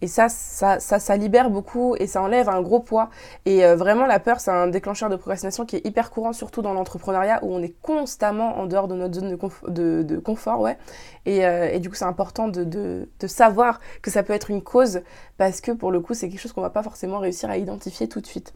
Et 0.00 0.06
ça 0.06 0.28
ça, 0.28 0.78
ça, 0.78 1.00
ça, 1.00 1.16
libère 1.16 1.50
beaucoup 1.50 1.96
et 1.98 2.06
ça 2.06 2.22
enlève 2.22 2.48
un 2.48 2.62
gros 2.62 2.78
poids. 2.78 3.10
Et 3.46 3.64
vraiment, 3.74 4.06
la 4.06 4.20
peur, 4.20 4.38
c'est 4.38 4.52
un 4.52 4.68
déclencheur 4.68 5.10
de 5.10 5.16
procrastination 5.16 5.66
qui 5.66 5.74
est 5.74 5.84
hyper 5.84 6.12
courant, 6.12 6.32
surtout 6.32 6.62
dans 6.62 6.72
l'entrepreneuriat 6.72 7.40
où 7.42 7.52
on 7.52 7.60
est 7.64 7.74
constamment 7.82 8.58
en 8.58 8.66
dehors 8.66 8.86
de 8.86 8.94
notre 8.94 9.14
zone 9.14 9.36
de, 9.66 10.02
de, 10.04 10.18
confort. 10.18 10.60
Ouais. 10.60 10.78
Et, 11.26 11.38
et, 11.38 11.80
du 11.80 11.88
coup, 11.88 11.96
c'est 11.96 12.04
important 12.04 12.46
de, 12.46 12.62
de, 12.62 13.26
savoir 13.26 13.80
que 14.00 14.12
ça 14.12 14.22
peut 14.22 14.34
être 14.34 14.52
une 14.52 14.62
cause 14.62 15.00
parce 15.36 15.60
que 15.60 15.72
pour 15.72 15.90
le 15.90 15.98
coup, 15.98 16.14
c'est 16.14 16.28
quelque 16.28 16.38
chose 16.38 16.52
qu'on 16.52 16.62
va 16.62 16.70
pas 16.70 16.84
forcément 16.84 17.18
réussir 17.18 17.50
à 17.50 17.56
identifier 17.56 18.08
tout 18.08 18.20
de 18.20 18.26
suite. 18.26 18.54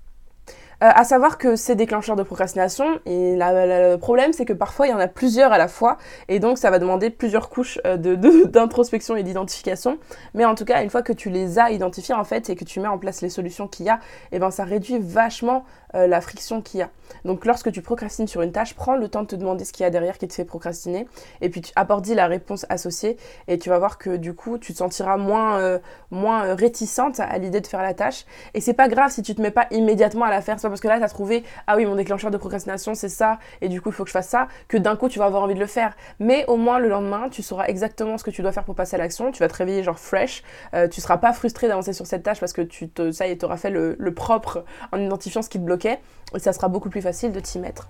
Euh, 0.82 0.90
à 0.92 1.04
savoir 1.04 1.38
que 1.38 1.54
c'est 1.54 1.76
déclencheur 1.76 2.16
de 2.16 2.24
procrastination 2.24 2.98
et 3.06 3.36
le 3.38 3.96
problème 3.96 4.32
c'est 4.32 4.44
que 4.44 4.52
parfois 4.52 4.88
il 4.88 4.90
y 4.90 4.92
en 4.92 4.98
a 4.98 5.06
plusieurs 5.06 5.52
à 5.52 5.58
la 5.58 5.68
fois 5.68 5.96
et 6.28 6.40
donc 6.40 6.58
ça 6.58 6.72
va 6.72 6.80
demander 6.80 7.08
plusieurs 7.08 7.50
couches 7.50 7.78
euh, 7.86 7.96
d'introspection 8.46 9.14
et 9.14 9.22
d'identification. 9.22 9.98
Mais 10.34 10.44
en 10.44 10.56
tout 10.56 10.64
cas, 10.64 10.82
une 10.82 10.90
fois 10.90 11.02
que 11.02 11.12
tu 11.12 11.30
les 11.30 11.60
as 11.60 11.70
identifiés 11.70 12.14
en 12.14 12.24
fait 12.24 12.50
et 12.50 12.56
que 12.56 12.64
tu 12.64 12.80
mets 12.80 12.88
en 12.88 12.98
place 12.98 13.22
les 13.22 13.28
solutions 13.28 13.68
qu'il 13.68 13.86
y 13.86 13.90
a, 13.90 13.94
et 13.94 14.36
eh 14.36 14.38
ben 14.40 14.50
ça 14.50 14.64
réduit 14.64 14.98
vachement 14.98 15.64
euh, 15.94 16.06
la 16.06 16.20
friction 16.20 16.62
qu'il 16.62 16.80
y 16.80 16.82
a. 16.82 16.90
Donc 17.24 17.44
lorsque 17.44 17.70
tu 17.72 17.82
procrastines 17.82 18.28
sur 18.28 18.42
une 18.42 18.52
tâche, 18.52 18.74
prends 18.74 18.96
le 18.96 19.08
temps 19.08 19.22
de 19.22 19.26
te 19.26 19.36
demander 19.36 19.64
ce 19.64 19.72
qu'il 19.72 19.84
y 19.84 19.86
a 19.86 19.90
derrière 19.90 20.18
qui 20.18 20.26
te 20.26 20.32
fait 20.32 20.44
procrastiner 20.44 21.06
et 21.40 21.50
puis 21.50 21.60
tu 21.60 21.72
apportes 21.76 22.06
la 22.08 22.26
réponse 22.26 22.66
associée 22.68 23.16
et 23.48 23.58
tu 23.58 23.68
vas 23.68 23.78
voir 23.78 23.98
que 23.98 24.16
du 24.16 24.34
coup 24.34 24.58
tu 24.58 24.72
te 24.72 24.78
sentiras 24.78 25.16
moins, 25.16 25.80
moins 26.10 26.54
réticente 26.54 27.20
à 27.20 27.38
l'idée 27.38 27.60
de 27.60 27.66
faire 27.66 27.82
la 27.82 27.94
tâche. 27.94 28.24
Et 28.54 28.60
c'est 28.60 28.74
pas 28.74 28.88
grave 28.88 29.10
si 29.10 29.22
tu 29.22 29.34
te 29.34 29.40
mets 29.40 29.50
pas 29.50 29.66
immédiatement 29.70 30.24
à 30.24 30.30
la 30.30 30.40
faire, 30.40 30.56
parce 30.60 30.80
que 30.80 30.88
là, 30.88 30.98
tu 30.98 31.04
as 31.04 31.08
trouvé, 31.08 31.44
ah 31.66 31.76
oui, 31.76 31.86
mon 31.86 31.94
déclencheur 31.94 32.30
de 32.30 32.36
procrastination, 32.36 32.94
c'est 32.94 33.08
ça, 33.08 33.38
et 33.60 33.68
du 33.68 33.80
coup, 33.80 33.90
il 33.90 33.92
faut 33.92 34.04
que 34.04 34.08
je 34.08 34.12
fasse 34.12 34.28
ça, 34.28 34.48
que 34.68 34.76
d'un 34.76 34.96
coup, 34.96 35.08
tu 35.08 35.18
vas 35.18 35.26
avoir 35.26 35.42
envie 35.42 35.54
de 35.54 35.60
le 35.60 35.66
faire. 35.66 35.94
Mais 36.18 36.44
au 36.48 36.56
moins, 36.56 36.78
le 36.78 36.88
lendemain, 36.88 37.28
tu 37.30 37.42
sauras 37.42 37.66
exactement 37.66 38.18
ce 38.18 38.24
que 38.24 38.30
tu 38.30 38.42
dois 38.42 38.52
faire 38.52 38.64
pour 38.64 38.74
passer 38.74 38.96
à 38.96 38.98
l'action. 38.98 39.32
Tu 39.32 39.40
vas 39.40 39.48
te 39.48 39.54
réveiller 39.54 39.82
genre 39.82 39.98
fresh. 39.98 40.42
Euh, 40.74 40.88
tu 40.88 41.00
seras 41.00 41.18
pas 41.18 41.32
frustré 41.32 41.68
d'avancer 41.68 41.92
sur 41.92 42.06
cette 42.06 42.22
tâche 42.22 42.40
parce 42.40 42.52
que 42.52 42.62
tu 42.62 42.88
te, 42.88 43.12
ça 43.12 43.26
y 43.26 43.30
est, 43.30 43.56
fait 43.56 43.70
le, 43.70 43.96
le 43.98 44.14
propre 44.14 44.64
en 44.92 45.00
identifiant 45.00 45.42
ce 45.42 45.48
qui 45.48 45.58
te 45.58 45.64
Et 45.84 46.38
ça 46.38 46.52
sera 46.52 46.68
beaucoup 46.68 46.88
plus 46.88 47.02
facile 47.02 47.32
de 47.32 47.40
t'y 47.40 47.58
mettre. 47.58 47.88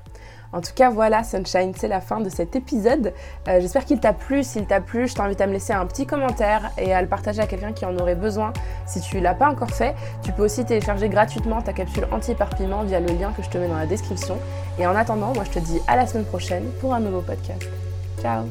En 0.52 0.60
tout 0.60 0.72
cas, 0.74 0.90
voilà, 0.90 1.24
Sunshine, 1.24 1.72
c'est 1.74 1.88
la 1.88 2.00
fin 2.00 2.20
de 2.20 2.28
cet 2.28 2.54
épisode. 2.56 3.14
Euh, 3.48 3.60
j'espère 3.60 3.86
qu'il 3.86 4.00
t'a 4.00 4.12
plu. 4.12 4.44
S'il 4.44 4.66
t'a 4.66 4.80
plu, 4.80 5.08
je 5.08 5.14
t'invite 5.14 5.40
à 5.40 5.46
me 5.46 5.52
laisser 5.52 5.72
un 5.72 5.86
petit 5.86 6.06
commentaire 6.06 6.70
et 6.76 6.92
à 6.92 7.00
le 7.00 7.08
partager 7.08 7.40
à 7.40 7.46
quelqu'un 7.46 7.72
qui 7.72 7.86
en 7.86 7.96
aurait 7.96 8.14
besoin. 8.14 8.52
Si 8.86 9.00
tu 9.00 9.20
l'as 9.20 9.34
pas 9.34 9.48
encore 9.48 9.70
fait, 9.70 9.94
tu 10.22 10.32
peux 10.32 10.44
aussi 10.44 10.64
télécharger 10.64 11.08
gratuitement 11.08 11.62
ta 11.62 11.72
capsule 11.72 12.06
anti-éparpillement 12.12 12.82
via 12.82 13.00
le 13.00 13.14
lien 13.14 13.32
que 13.32 13.42
je 13.42 13.48
te 13.48 13.56
mets 13.56 13.68
dans 13.68 13.78
la 13.78 13.86
description. 13.86 14.36
Et 14.78 14.86
en 14.86 14.94
attendant, 14.94 15.32
moi 15.32 15.44
je 15.44 15.50
te 15.50 15.58
dis 15.58 15.80
à 15.86 15.96
la 15.96 16.06
semaine 16.06 16.26
prochaine 16.26 16.64
pour 16.80 16.92
un 16.92 17.00
nouveau 17.00 17.22
podcast. 17.22 17.62
Ciao 18.20 18.44